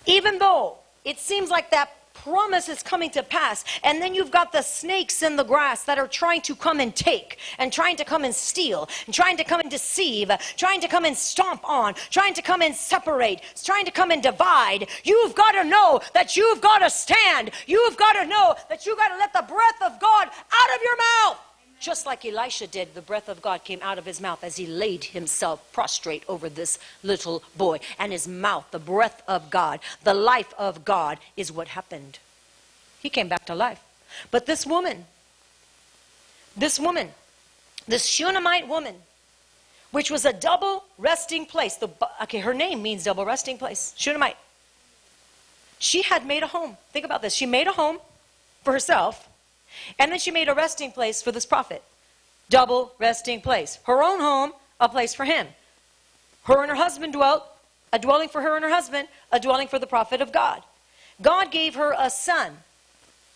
even 0.07 0.39
though 0.39 0.79
it 1.05 1.19
seems 1.19 1.49
like 1.51 1.71
that 1.71 1.91
promise 2.15 2.69
is 2.69 2.83
coming 2.83 3.11
to 3.11 3.23
pass. 3.23 3.65
And 3.83 4.01
then 4.01 4.15
you've 4.15 4.31
got 4.31 4.53
the 4.53 4.63
snakes 4.63 5.23
in 5.23 5.37
the 5.37 5.45
grass 5.45 5.85
that 5.85 5.99
are 5.99 6.09
trying 6.09 6.43
to 6.43 6.55
come 6.55 6.81
and 6.81 6.95
take, 6.95 7.39
and 7.59 7.73
trying 7.73 7.97
to 7.97 8.05
come 8.05 8.25
and 8.25 8.35
steal, 8.35 8.89
and 9.07 9.15
trying 9.15 9.37
to 9.37 9.45
come 9.45 9.61
and 9.61 9.71
deceive, 9.71 10.31
trying 10.57 10.81
to 10.81 10.89
come 10.89 11.05
and 11.05 11.17
stomp 11.17 11.69
on, 11.69 11.95
trying 12.11 12.35
to 12.35 12.43
come 12.43 12.63
and 12.63 12.75
separate, 12.75 13.41
trying 13.63 13.85
to 13.85 13.91
come 13.91 14.11
and 14.11 14.23
divide. 14.23 14.89
You've 15.05 15.35
got 15.35 15.53
to 15.53 15.65
know 15.65 16.01
that 16.15 16.37
you've 16.37 16.61
got 16.61 16.79
to 16.79 16.91
stand. 16.91 17.51
You've 17.67 17.97
got 17.97 18.13
to 18.13 18.27
know 18.27 18.55
that 18.69 18.87
you've 18.87 18.99
got 18.99 19.09
to 19.09 19.19
let 19.19 19.33
the 19.33 19.45
breath 19.49 19.83
of 19.93 20.01
God 20.01 20.29
out 20.29 20.77
of 20.77 20.83
your 20.83 20.97
mouth. 20.97 21.39
Just 21.83 22.07
like 22.07 22.25
Elisha 22.25 22.69
did, 22.69 22.95
the 22.95 23.03
breath 23.03 23.29
of 23.29 23.43
God 23.43 23.65
came 23.65 23.81
out 23.83 23.99
of 23.99 24.07
his 24.07 24.21
mouth 24.21 24.45
as 24.45 24.55
he 24.55 24.67
laid 24.67 25.03
himself 25.03 25.73
prostrate 25.73 26.23
over 26.29 26.49
this 26.49 26.79
little 27.03 27.43
boy. 27.57 27.81
And 27.99 28.13
his 28.13 28.29
mouth, 28.29 28.67
the 28.71 28.79
breath 28.79 29.21
of 29.27 29.51
God, 29.51 29.81
the 30.05 30.15
life 30.15 30.55
of 30.57 30.85
God, 30.85 31.19
is 31.37 31.51
what 31.51 31.67
happened. 31.67 32.21
He 33.01 33.11
came 33.11 33.27
back 33.27 33.47
to 33.47 33.55
life. 33.57 33.81
But 34.31 34.47
this 34.47 34.65
woman, 34.65 35.07
this 36.57 36.79
woman, 36.79 37.09
this 37.89 38.07
Shunammite 38.07 38.69
woman, 38.69 38.95
which 39.91 40.09
was 40.09 40.25
a 40.25 40.33
double 40.33 40.85
resting 40.99 41.47
place. 41.47 41.75
The, 41.75 41.89
okay, 42.23 42.39
her 42.39 42.55
name 42.55 42.81
means 42.81 43.03
double 43.03 43.27
resting 43.27 43.59
place. 43.59 43.93
Shunammite. 43.97 44.37
She 45.81 46.03
had 46.03 46.25
made 46.25 46.45
a 46.45 46.47
home. 46.47 46.77
Think 46.93 47.05
about 47.05 47.23
this. 47.23 47.35
She 47.35 47.45
made 47.45 47.67
a 47.67 47.73
home 47.73 47.99
for 48.63 48.73
herself, 48.73 49.29
and 49.99 50.11
then 50.11 50.19
she 50.19 50.31
made 50.31 50.49
a 50.49 50.55
resting 50.55 50.93
place 50.93 51.23
for 51.23 51.33
this 51.33 51.47
prophet. 51.47 51.83
Double 52.51 52.93
resting 52.99 53.41
place. 53.41 53.79
Her 53.85 54.03
own 54.03 54.21
home, 54.21 54.53
a 54.81 54.89
place 54.89 55.15
for 55.15 55.25
him. 55.25 55.47
Her 56.45 56.63
and 56.63 56.71
her 56.71 56.77
husband 56.77 57.13
dwelt, 57.13 57.45
a 57.93 57.99
dwelling 57.99 58.29
for 58.29 58.43
her 58.43 58.57
and 58.57 58.65
her 58.65 58.71
husband, 58.71 59.09
a 59.31 59.39
dwelling 59.39 59.69
for 59.69 59.79
the 59.79 59.87
prophet 59.87 60.21
of 60.21 60.33
God. 60.33 60.63
God 61.21 61.51
gave 61.51 61.75
her 61.75 61.95
a 61.97 62.11
son. 62.11 62.59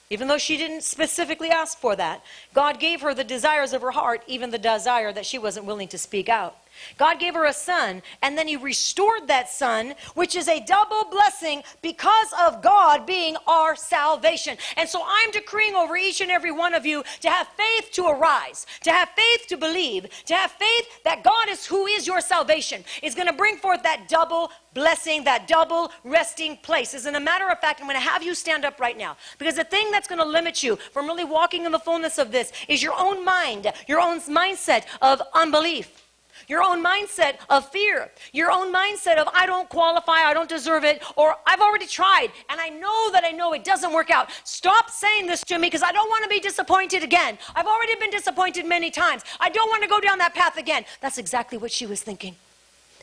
Even 0.09 0.29
though 0.29 0.38
she 0.38 0.57
didn't 0.57 0.83
specifically 0.83 1.51
ask 1.51 1.79
for 1.79 1.96
that, 1.96 2.22
God 2.55 2.79
gave 2.79 3.01
her 3.01 3.12
the 3.12 3.25
desires 3.25 3.72
of 3.72 3.83
her 3.83 3.90
heart, 3.90 4.22
even 4.27 4.51
the 4.51 4.59
desire 4.59 5.12
that 5.12 5.27
she 5.27 5.38
wasn't 5.38 5.66
willing 5.66 5.88
to 5.88 5.99
speak 5.99 6.29
out. 6.29 6.57
God 6.99 7.19
gave 7.19 7.35
her 7.35 7.45
a 7.45 7.53
son, 7.53 8.03
and 8.23 8.37
then 8.37 8.49
He 8.49 8.57
restored 8.57 9.29
that 9.29 9.49
son, 9.49 9.95
which 10.15 10.35
is 10.35 10.49
a 10.49 10.65
double 10.65 11.05
blessing 11.11 11.62
because 11.83 12.33
of 12.47 12.62
God 12.62 13.07
being 13.07 13.37
our 13.47 13.77
salvation. 13.77 14.57
And 14.77 14.89
so 14.89 15.03
I'm 15.07 15.31
decreeing 15.31 15.75
over 15.75 15.97
each 15.97 16.21
and 16.21 16.31
every 16.31 16.53
one 16.53 16.75
of 16.75 16.87
you 16.87 17.05
to 17.21 17.31
have 17.31 17.49
faith 17.49 17.91
to 17.93 18.07
arise, 18.07 18.67
to 18.83 18.91
have 18.91 19.09
faith 19.11 19.47
to 19.49 19.57
believe, 19.57 20.07
to 20.27 20.35
have 20.35 20.51
faith 20.53 20.87
that 21.05 21.23
God 21.23 21.49
is 21.49 21.67
who 21.67 21.87
is 21.87 22.07
your 22.07 22.21
salvation, 22.21 22.85
is 23.03 23.15
going 23.15 23.29
to 23.29 23.33
bring 23.33 23.57
forth 23.57 23.83
that 23.83 24.09
double 24.09 24.51
blessing, 24.75 25.25
that 25.25 25.49
double 25.49 25.91
resting 26.05 26.57
place. 26.59 26.95
As 26.95 27.07
a 27.07 27.21
matter 27.21 27.49
of 27.49 27.59
fact, 27.61 27.81
I'm 27.81 27.87
going 27.87 27.97
to 27.97 28.09
have 28.09 28.23
you 28.23 28.35
stand 28.35 28.65
up 28.65 28.79
right 28.79 28.97
now 28.97 29.17
because 29.39 29.57
the 29.57 29.65
thing 29.65 29.91
that's 29.91 30.09
going 30.09 30.21
to 30.21 30.29
limit 30.29 30.62
you 30.62 30.77
from 30.93 31.07
really 31.07 31.25
walking 31.25 31.65
in 31.65 31.73
the 31.73 31.79
fullness 31.79 32.19
of 32.19 32.31
this 32.31 32.53
is 32.69 32.83
your 32.83 32.95
own 32.99 33.25
mind, 33.25 33.73
your 33.89 34.01
own 34.01 34.21
mindset 34.21 34.85
of 35.01 35.23
unbelief 35.35 36.06
your 36.49 36.63
own 36.63 36.85
mindset 36.85 37.37
of 37.49 37.69
fear, 37.71 38.11
your 38.33 38.51
own 38.51 38.73
mindset 38.73 39.17
of 39.17 39.29
I 39.35 39.47
don't 39.47 39.69
qualify, 39.69 40.25
I 40.25 40.35
don't 40.35 40.49
deserve 40.49 40.85
it, 40.85 41.03
or 41.17 41.35
I've 41.47 41.61
already 41.61 41.87
tried 41.87 42.29
and 42.49 42.61
I 42.61 42.69
know 42.69 43.11
that 43.13 43.25
I 43.25 43.31
know 43.31 43.53
it 43.53 43.65
doesn't 43.65 43.93
work 43.93 44.11
out. 44.11 44.31
Stop 44.45 44.91
saying 44.91 45.27
this 45.27 45.43
to 45.45 45.59
me 45.59 45.67
because 45.69 45.83
I 45.83 45.93
don't 45.93 46.09
want 46.09 46.23
to 46.25 46.29
be 46.29 46.41
disappointed 46.41 47.03
again. 47.03 47.39
I've 47.55 47.67
already 47.67 47.95
been 47.97 48.11
disappointed 48.11 48.67
many 48.67 48.91
times. 48.91 49.23
I 49.41 49.51
don't 49.51 49.69
want 49.69 49.83
to 49.83 49.89
go 49.89 50.01
down 50.01 50.19
that 50.19 50.35
path 50.35 50.57
again. 50.57 50.85
That's 51.01 51.19
exactly 51.19 51.59
what 51.59 51.71
she 51.71 51.87
was 51.87 52.03
thinking. 52.03 52.37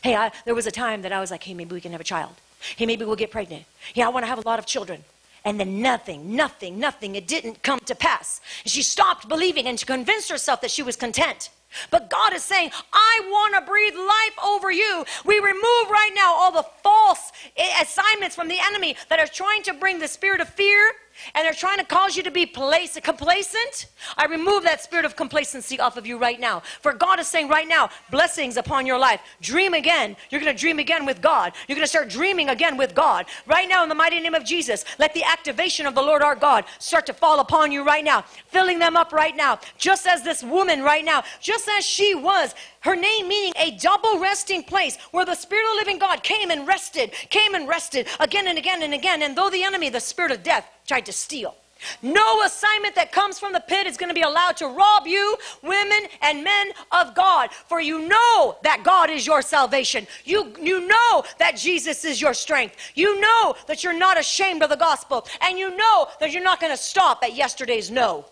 Hey, 0.02 0.14
I, 0.14 0.30
there 0.44 0.54
was 0.54 0.66
a 0.66 0.70
time 0.70 1.02
that 1.02 1.12
I 1.12 1.20
was 1.20 1.30
like, 1.30 1.42
hey, 1.42 1.54
maybe 1.54 1.74
we 1.74 1.80
can 1.80 1.92
have 1.92 2.00
a 2.00 2.04
child. 2.04 2.32
Hey, 2.76 2.86
maybe 2.86 3.04
we'll 3.04 3.16
get 3.16 3.30
pregnant. 3.30 3.64
Yeah, 3.94 4.06
I 4.06 4.10
want 4.10 4.24
to 4.24 4.28
have 4.28 4.38
a 4.38 4.46
lot 4.46 4.58
of 4.58 4.66
children. 4.66 5.04
And 5.44 5.60
then 5.60 5.82
nothing, 5.82 6.34
nothing, 6.34 6.78
nothing, 6.78 7.16
it 7.16 7.26
didn't 7.26 7.62
come 7.62 7.78
to 7.80 7.94
pass. 7.94 8.40
She 8.64 8.82
stopped 8.82 9.28
believing 9.28 9.66
and 9.66 9.78
she 9.78 9.84
convinced 9.84 10.30
herself 10.30 10.62
that 10.62 10.70
she 10.70 10.82
was 10.82 10.96
content. 10.96 11.50
But 11.90 12.10
God 12.10 12.32
is 12.34 12.42
saying, 12.42 12.70
I 12.92 13.20
want 13.24 13.54
to 13.54 13.60
breathe 13.60 13.94
life 13.94 14.44
over 14.44 14.70
you. 14.70 15.04
We 15.24 15.38
remove 15.38 15.90
right 15.90 16.12
now 16.14 16.34
all 16.34 16.52
the 16.52 16.66
false 16.82 17.32
assignments 17.80 18.36
from 18.36 18.48
the 18.48 18.58
enemy 18.60 18.96
that 19.08 19.18
are 19.18 19.26
trying 19.26 19.62
to 19.64 19.74
bring 19.74 19.98
the 19.98 20.08
spirit 20.08 20.40
of 20.40 20.48
fear, 20.48 20.92
and 21.34 21.44
they're 21.44 21.52
trying 21.52 21.78
to 21.78 21.84
cause 21.84 22.16
you 22.16 22.22
to 22.22 22.30
be 22.30 22.46
place, 22.46 22.98
complacent, 23.02 23.86
I 24.16 24.26
remove 24.26 24.64
that 24.64 24.80
spirit 24.80 25.04
of 25.04 25.16
complacency 25.16 25.80
off 25.80 25.96
of 25.96 26.06
you 26.06 26.18
right 26.18 26.38
now. 26.38 26.60
For 26.80 26.92
God 26.92 27.20
is 27.20 27.28
saying 27.28 27.48
right 27.48 27.66
now, 27.66 27.90
blessings 28.10 28.56
upon 28.56 28.86
your 28.86 28.98
life. 28.98 29.20
Dream 29.40 29.74
again. 29.74 30.16
You're 30.30 30.40
going 30.40 30.54
to 30.54 30.60
dream 30.60 30.78
again 30.78 31.06
with 31.06 31.20
God. 31.20 31.52
You're 31.68 31.76
going 31.76 31.84
to 31.84 31.90
start 31.90 32.08
dreaming 32.08 32.48
again 32.48 32.76
with 32.76 32.94
God. 32.94 33.26
Right 33.46 33.68
now, 33.68 33.82
in 33.82 33.88
the 33.88 33.94
mighty 33.94 34.20
name 34.20 34.34
of 34.34 34.44
Jesus, 34.44 34.84
let 34.98 35.14
the 35.14 35.24
activation 35.24 35.86
of 35.86 35.94
the 35.94 36.02
Lord 36.02 36.22
our 36.22 36.34
God 36.34 36.64
start 36.78 37.06
to 37.06 37.12
fall 37.12 37.40
upon 37.40 37.72
you 37.72 37.84
right 37.84 38.04
now, 38.04 38.22
filling 38.48 38.78
them 38.78 38.96
up 38.96 39.12
right 39.12 39.36
now. 39.36 39.58
Just 39.78 40.06
as 40.06 40.22
this 40.22 40.42
woman 40.42 40.82
right 40.82 41.04
now, 41.04 41.22
just 41.40 41.68
as 41.68 41.84
she 41.84 42.14
was, 42.14 42.54
her 42.84 42.94
name 42.94 43.28
meaning 43.28 43.52
a 43.56 43.72
double 43.72 44.18
resting 44.18 44.62
place 44.62 44.98
where 45.10 45.24
the 45.24 45.34
Spirit 45.34 45.64
of 45.64 45.74
the 45.74 45.80
living 45.80 45.98
God 45.98 46.22
came 46.22 46.50
and 46.50 46.66
rested, 46.66 47.12
came 47.30 47.54
and 47.54 47.66
rested 47.66 48.06
again 48.20 48.46
and 48.46 48.58
again 48.58 48.82
and 48.82 48.94
again. 48.94 49.22
And 49.22 49.36
though 49.36 49.50
the 49.50 49.64
enemy, 49.64 49.88
the 49.88 50.00
spirit 50.00 50.30
of 50.30 50.42
death, 50.42 50.68
tried 50.86 51.06
to 51.06 51.12
steal. 51.12 51.54
No 52.02 52.42
assignment 52.42 52.94
that 52.94 53.12
comes 53.12 53.38
from 53.38 53.52
the 53.52 53.60
pit 53.60 53.86
is 53.86 53.96
going 53.96 54.08
to 54.08 54.14
be 54.14 54.22
allowed 54.22 54.56
to 54.58 54.66
rob 54.68 55.06
you, 55.06 55.36
women 55.62 56.08
and 56.22 56.44
men 56.44 56.72
of 56.92 57.14
God. 57.14 57.50
For 57.52 57.80
you 57.80 58.06
know 58.06 58.56
that 58.62 58.82
God 58.84 59.10
is 59.10 59.26
your 59.26 59.42
salvation. 59.42 60.06
You, 60.24 60.52
you 60.60 60.86
know 60.86 61.24
that 61.38 61.56
Jesus 61.56 62.04
is 62.04 62.20
your 62.20 62.34
strength. 62.34 62.76
You 62.94 63.20
know 63.20 63.54
that 63.66 63.84
you're 63.84 63.98
not 63.98 64.18
ashamed 64.18 64.62
of 64.62 64.70
the 64.70 64.76
gospel. 64.76 65.26
And 65.40 65.58
you 65.58 65.76
know 65.76 66.08
that 66.20 66.32
you're 66.32 66.42
not 66.42 66.60
going 66.60 66.72
to 66.72 66.82
stop 66.82 67.22
at 67.22 67.34
yesterday's 67.34 67.90
no. 67.90 68.26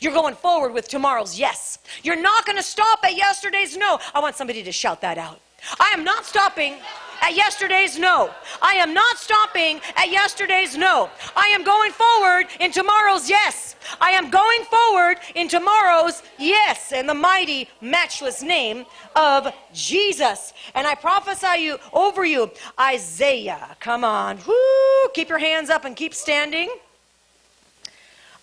You're 0.00 0.12
going 0.12 0.34
forward 0.34 0.72
with 0.72 0.88
tomorrow's 0.88 1.38
yes. 1.38 1.78
You're 2.02 2.20
not 2.20 2.46
going 2.46 2.56
to 2.56 2.62
stop 2.62 3.00
at 3.04 3.16
yesterday's 3.16 3.76
no. 3.76 3.98
I 4.14 4.20
want 4.20 4.36
somebody 4.36 4.62
to 4.62 4.72
shout 4.72 5.00
that 5.00 5.18
out. 5.18 5.40
I 5.80 5.92
am 5.94 6.04
not 6.04 6.26
stopping 6.26 6.76
at 7.22 7.34
yesterday's 7.34 7.98
no. 7.98 8.30
I 8.60 8.74
am 8.74 8.92
not 8.92 9.16
stopping 9.16 9.80
at 9.96 10.10
yesterday's 10.10 10.76
no. 10.76 11.10
I 11.34 11.46
am 11.48 11.64
going 11.64 11.92
forward 11.92 12.46
in 12.60 12.70
tomorrow's 12.70 13.30
yes. 13.30 13.76
I 14.00 14.10
am 14.10 14.30
going 14.30 14.64
forward 14.64 15.18
in 15.34 15.48
tomorrow's 15.48 16.22
yes 16.38 16.92
in 16.92 17.06
the 17.06 17.14
mighty, 17.14 17.68
matchless 17.80 18.42
name 18.42 18.84
of 19.16 19.52
Jesus. 19.72 20.52
And 20.74 20.86
I 20.86 20.94
prophesy 20.94 21.62
you 21.62 21.78
over 21.92 22.24
you, 22.24 22.50
Isaiah. 22.78 23.76
Come 23.80 24.04
on. 24.04 24.38
Woo! 24.46 25.08
Keep 25.14 25.28
your 25.30 25.38
hands 25.38 25.70
up 25.70 25.84
and 25.84 25.96
keep 25.96 26.14
standing. 26.14 26.68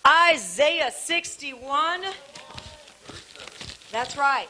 Isaiah 0.06 0.90
61. 0.90 2.02
That's 3.90 4.16
right. 4.16 4.48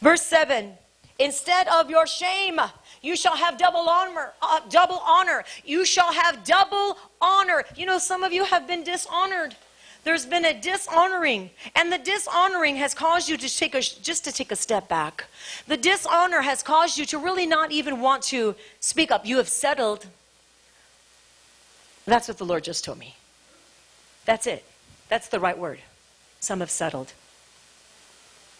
Verse 0.00 0.22
7 0.22 0.72
Instead 1.18 1.68
of 1.68 1.90
your 1.90 2.06
shame, 2.06 2.60
you 3.00 3.16
shall 3.16 3.36
have 3.36 3.56
double 3.56 3.88
honor, 3.88 4.32
uh, 4.42 4.60
double 4.68 5.00
honor. 5.06 5.44
You 5.64 5.84
shall 5.84 6.12
have 6.12 6.42
double 6.44 6.98
honor. 7.20 7.64
You 7.76 7.86
know, 7.86 7.98
some 7.98 8.24
of 8.24 8.32
you 8.32 8.44
have 8.44 8.66
been 8.66 8.82
dishonored. 8.82 9.54
There's 10.02 10.26
been 10.26 10.44
a 10.44 10.60
dishonoring, 10.60 11.50
and 11.74 11.90
the 11.90 11.98
dishonoring 11.98 12.76
has 12.76 12.92
caused 12.92 13.28
you 13.28 13.38
to 13.38 13.48
take 13.48 13.74
a, 13.74 13.80
just 13.80 14.24
to 14.24 14.32
take 14.32 14.52
a 14.52 14.56
step 14.56 14.86
back. 14.86 15.24
The 15.66 15.78
dishonor 15.78 16.42
has 16.42 16.62
caused 16.62 16.98
you 16.98 17.06
to 17.06 17.18
really 17.18 17.46
not 17.46 17.72
even 17.72 18.00
want 18.00 18.22
to 18.24 18.54
speak 18.80 19.10
up. 19.10 19.24
You 19.24 19.38
have 19.38 19.48
settled. 19.48 20.06
That's 22.04 22.28
what 22.28 22.36
the 22.36 22.44
Lord 22.44 22.64
just 22.64 22.84
told 22.84 22.98
me. 22.98 23.14
That's 24.24 24.46
it. 24.46 24.64
That's 25.08 25.28
the 25.28 25.40
right 25.40 25.58
word. 25.58 25.78
Some 26.40 26.60
have 26.60 26.70
settled. 26.70 27.12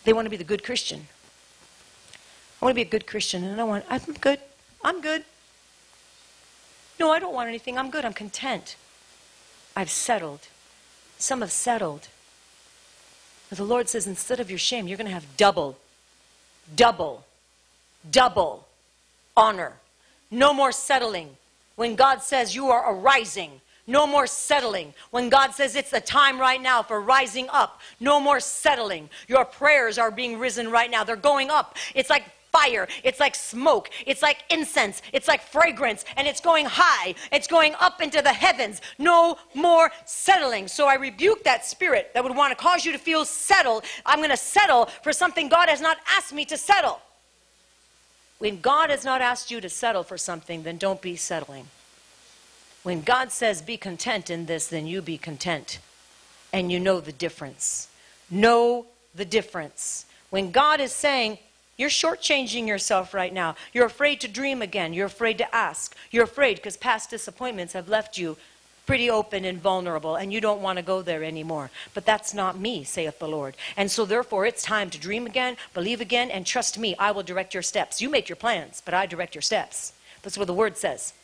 They 0.04 0.12
want 0.12 0.26
to 0.26 0.30
be 0.30 0.36
the 0.36 0.44
good 0.44 0.62
Christian. 0.62 1.06
I 2.60 2.64
want 2.64 2.72
to 2.72 2.76
be 2.76 2.82
a 2.82 2.90
good 2.90 3.06
Christian, 3.06 3.44
and 3.44 3.60
I 3.60 3.64
want, 3.64 3.84
I'm 3.88 4.00
good. 4.20 4.38
I'm 4.82 5.00
good. 5.00 5.24
No, 7.00 7.10
I 7.10 7.18
don't 7.18 7.34
want 7.34 7.48
anything. 7.48 7.78
I'm 7.78 7.90
good. 7.90 8.04
I'm 8.04 8.12
content. 8.12 8.76
I've 9.76 9.90
settled. 9.90 10.48
Some 11.18 11.40
have 11.40 11.52
settled. 11.52 12.08
But 13.48 13.58
the 13.58 13.64
Lord 13.64 13.88
says, 13.88 14.06
instead 14.06 14.40
of 14.40 14.50
your 14.50 14.58
shame, 14.58 14.86
you're 14.86 14.96
going 14.96 15.06
to 15.06 15.12
have 15.12 15.36
double, 15.36 15.78
double, 16.74 17.24
double 18.10 18.66
honor. 19.36 19.72
No 20.30 20.52
more 20.52 20.72
settling. 20.72 21.36
When 21.76 21.96
God 21.96 22.22
says 22.22 22.54
you 22.54 22.68
are 22.68 22.94
arising, 22.94 23.60
no 23.86 24.06
more 24.06 24.26
settling. 24.26 24.94
When 25.10 25.28
God 25.28 25.52
says 25.52 25.76
it's 25.76 25.90
the 25.90 26.00
time 26.00 26.40
right 26.40 26.60
now 26.60 26.82
for 26.82 27.00
rising 27.00 27.48
up, 27.50 27.80
no 28.00 28.18
more 28.18 28.40
settling. 28.40 29.10
Your 29.28 29.44
prayers 29.44 29.98
are 29.98 30.10
being 30.10 30.38
risen 30.38 30.70
right 30.70 30.90
now. 30.90 31.04
They're 31.04 31.16
going 31.16 31.50
up. 31.50 31.76
It's 31.94 32.10
like 32.10 32.24
fire. 32.50 32.86
It's 33.02 33.18
like 33.18 33.34
smoke. 33.34 33.90
It's 34.06 34.22
like 34.22 34.38
incense. 34.48 35.02
It's 35.12 35.26
like 35.26 35.42
fragrance. 35.42 36.04
And 36.16 36.26
it's 36.26 36.40
going 36.40 36.66
high. 36.66 37.14
It's 37.32 37.48
going 37.48 37.74
up 37.80 38.00
into 38.00 38.22
the 38.22 38.32
heavens. 38.32 38.80
No 38.98 39.38
more 39.54 39.90
settling. 40.04 40.68
So 40.68 40.86
I 40.86 40.94
rebuke 40.94 41.42
that 41.44 41.66
spirit 41.66 42.12
that 42.14 42.22
would 42.22 42.36
want 42.36 42.56
to 42.56 42.56
cause 42.56 42.86
you 42.86 42.92
to 42.92 42.98
feel 42.98 43.24
settled. 43.24 43.84
I'm 44.06 44.18
going 44.18 44.30
to 44.30 44.36
settle 44.36 44.86
for 45.02 45.12
something 45.12 45.48
God 45.48 45.68
has 45.68 45.80
not 45.80 45.98
asked 46.16 46.32
me 46.32 46.44
to 46.46 46.56
settle. 46.56 47.00
When 48.38 48.60
God 48.60 48.90
has 48.90 49.04
not 49.04 49.20
asked 49.20 49.50
you 49.50 49.60
to 49.60 49.68
settle 49.68 50.02
for 50.04 50.18
something, 50.18 50.62
then 50.62 50.76
don't 50.76 51.02
be 51.02 51.16
settling. 51.16 51.66
When 52.84 53.00
God 53.00 53.32
says 53.32 53.60
be 53.60 53.76
content 53.76 54.30
in 54.30 54.46
this, 54.46 54.68
then 54.68 54.86
you 54.86 55.02
be 55.02 55.18
content. 55.18 55.80
And 56.52 56.70
you 56.70 56.78
know 56.78 57.00
the 57.00 57.12
difference. 57.12 57.88
Know 58.30 58.86
the 59.14 59.24
difference. 59.24 60.06
When 60.30 60.52
God 60.52 60.80
is 60.80 60.92
saying, 60.92 61.38
you're 61.76 61.90
shortchanging 61.90 62.68
yourself 62.68 63.12
right 63.14 63.32
now. 63.32 63.56
You're 63.72 63.86
afraid 63.86 64.20
to 64.20 64.28
dream 64.28 64.62
again. 64.62 64.92
You're 64.92 65.06
afraid 65.06 65.38
to 65.38 65.54
ask. 65.54 65.96
You're 66.12 66.24
afraid 66.24 66.56
because 66.56 66.76
past 66.76 67.10
disappointments 67.10 67.72
have 67.72 67.88
left 67.88 68.16
you 68.16 68.36
pretty 68.86 69.08
open 69.08 69.46
and 69.46 69.60
vulnerable, 69.60 70.16
and 70.16 70.30
you 70.30 70.42
don't 70.42 70.60
want 70.60 70.76
to 70.76 70.84
go 70.84 71.00
there 71.00 71.24
anymore. 71.24 71.70
But 71.94 72.04
that's 72.04 72.34
not 72.34 72.58
me, 72.58 72.84
saith 72.84 73.18
the 73.18 73.26
Lord. 73.26 73.56
And 73.78 73.90
so, 73.90 74.04
therefore, 74.04 74.44
it's 74.44 74.62
time 74.62 74.90
to 74.90 74.98
dream 74.98 75.26
again, 75.26 75.56
believe 75.72 76.02
again, 76.02 76.30
and 76.30 76.44
trust 76.46 76.78
me. 76.78 76.94
I 76.98 77.10
will 77.10 77.22
direct 77.22 77.54
your 77.54 77.62
steps. 77.62 78.02
You 78.02 78.10
make 78.10 78.28
your 78.28 78.36
plans, 78.36 78.82
but 78.84 78.92
I 78.92 79.06
direct 79.06 79.34
your 79.34 79.42
steps. 79.42 79.94
That's 80.22 80.36
what 80.36 80.46
the 80.46 80.54
word 80.54 80.76
says. 80.76 81.14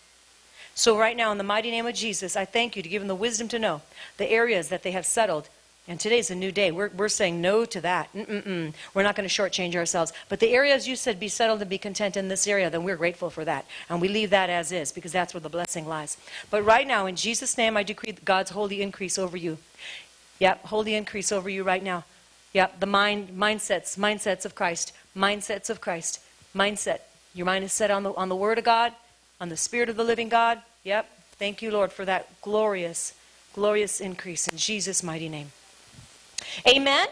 So, 0.75 0.97
right 0.97 1.17
now, 1.17 1.33
in 1.33 1.39
the 1.39 1.45
mighty 1.45 1.71
name 1.71 1.87
of 1.87 1.95
Jesus, 1.95 2.37
I 2.37 2.45
thank 2.45 2.77
you 2.77 2.83
to 2.83 2.89
give 2.89 3.03
them 3.03 3.09
the 3.09 3.15
wisdom 3.15 3.49
to 3.49 3.59
know 3.59 3.83
the 4.17 4.31
areas 4.31 4.69
that 4.69 4.83
they 4.83 4.93
have 4.93 5.07
settled. 5.07 5.49
And 5.89 5.99
today's 5.99 6.31
a 6.31 6.35
new 6.35 6.53
day. 6.53 6.71
We're, 6.71 6.91
we're 6.91 7.09
saying 7.09 7.41
no 7.41 7.65
to 7.65 7.81
that. 7.81 8.13
Mm-mm-mm. 8.15 8.73
We're 8.95 9.03
not 9.03 9.17
going 9.17 9.29
to 9.29 9.35
shortchange 9.35 9.75
ourselves. 9.75 10.13
But 10.29 10.39
the 10.39 10.51
areas 10.51 10.87
you 10.87 10.95
said 10.95 11.19
be 11.19 11.29
settled 11.29 11.61
and 11.63 11.71
be 11.71 11.79
content 11.79 12.17
in 12.17 12.29
this 12.29 12.47
area, 12.47 12.71
then 12.71 12.85
we're 12.85 12.97
grateful 12.97 13.29
for 13.29 13.45
that. 13.45 13.67
And 13.89 14.01
we 14.01 14.07
leave 14.07 14.31
that 14.31 14.51
as 14.51 14.71
is 14.71 14.93
because 14.93 15.11
that's 15.11 15.35
where 15.35 15.41
the 15.41 15.49
blessing 15.49 15.89
lies. 15.89 16.17
But 16.49 16.63
right 16.63 16.87
now, 16.87 17.07
in 17.07 17.17
Jesus' 17.17 17.59
name, 17.59 17.77
I 17.77 17.83
decree 17.83 18.13
God's 18.25 18.53
holy 18.53 18.83
increase 18.83 19.19
over 19.19 19.37
you. 19.37 19.59
Yep, 20.39 20.67
holy 20.67 20.95
increase 20.95 21.33
over 21.33 21.51
you 21.51 21.65
right 21.65 21.83
now. 21.83 22.05
Yep, 22.53 22.81
the 22.81 22.87
mind, 22.87 23.31
mindsets, 23.31 23.99
mindsets 23.99 24.45
of 24.45 24.55
Christ, 24.55 24.93
mindsets 25.17 25.71
of 25.71 25.81
Christ, 25.81 26.21
mindset. 26.55 27.01
Your 27.35 27.47
mind 27.47 27.65
is 27.65 27.73
set 27.73 27.91
on 27.91 28.03
the, 28.03 28.13
on 28.15 28.29
the 28.29 28.37
Word 28.37 28.59
of 28.59 28.65
God, 28.65 28.93
on 29.41 29.49
the 29.49 29.57
Spirit 29.57 29.89
of 29.89 29.97
the 29.97 30.05
living 30.05 30.29
God. 30.29 30.61
Yep, 30.85 31.09
thank 31.33 31.63
you, 31.63 31.71
Lord, 31.71 31.93
for 31.93 32.05
that 32.05 32.41
glorious, 32.43 33.15
glorious 33.55 34.01
increase 34.01 34.47
in 34.47 34.57
Jesus' 34.57 35.03
mighty 35.03 35.29
name. 35.29 35.53
Amen. 36.69 37.09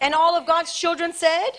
And 0.00 0.14
all 0.14 0.36
of 0.36 0.46
God's 0.46 0.76
children 0.76 1.12
said, 1.12 1.50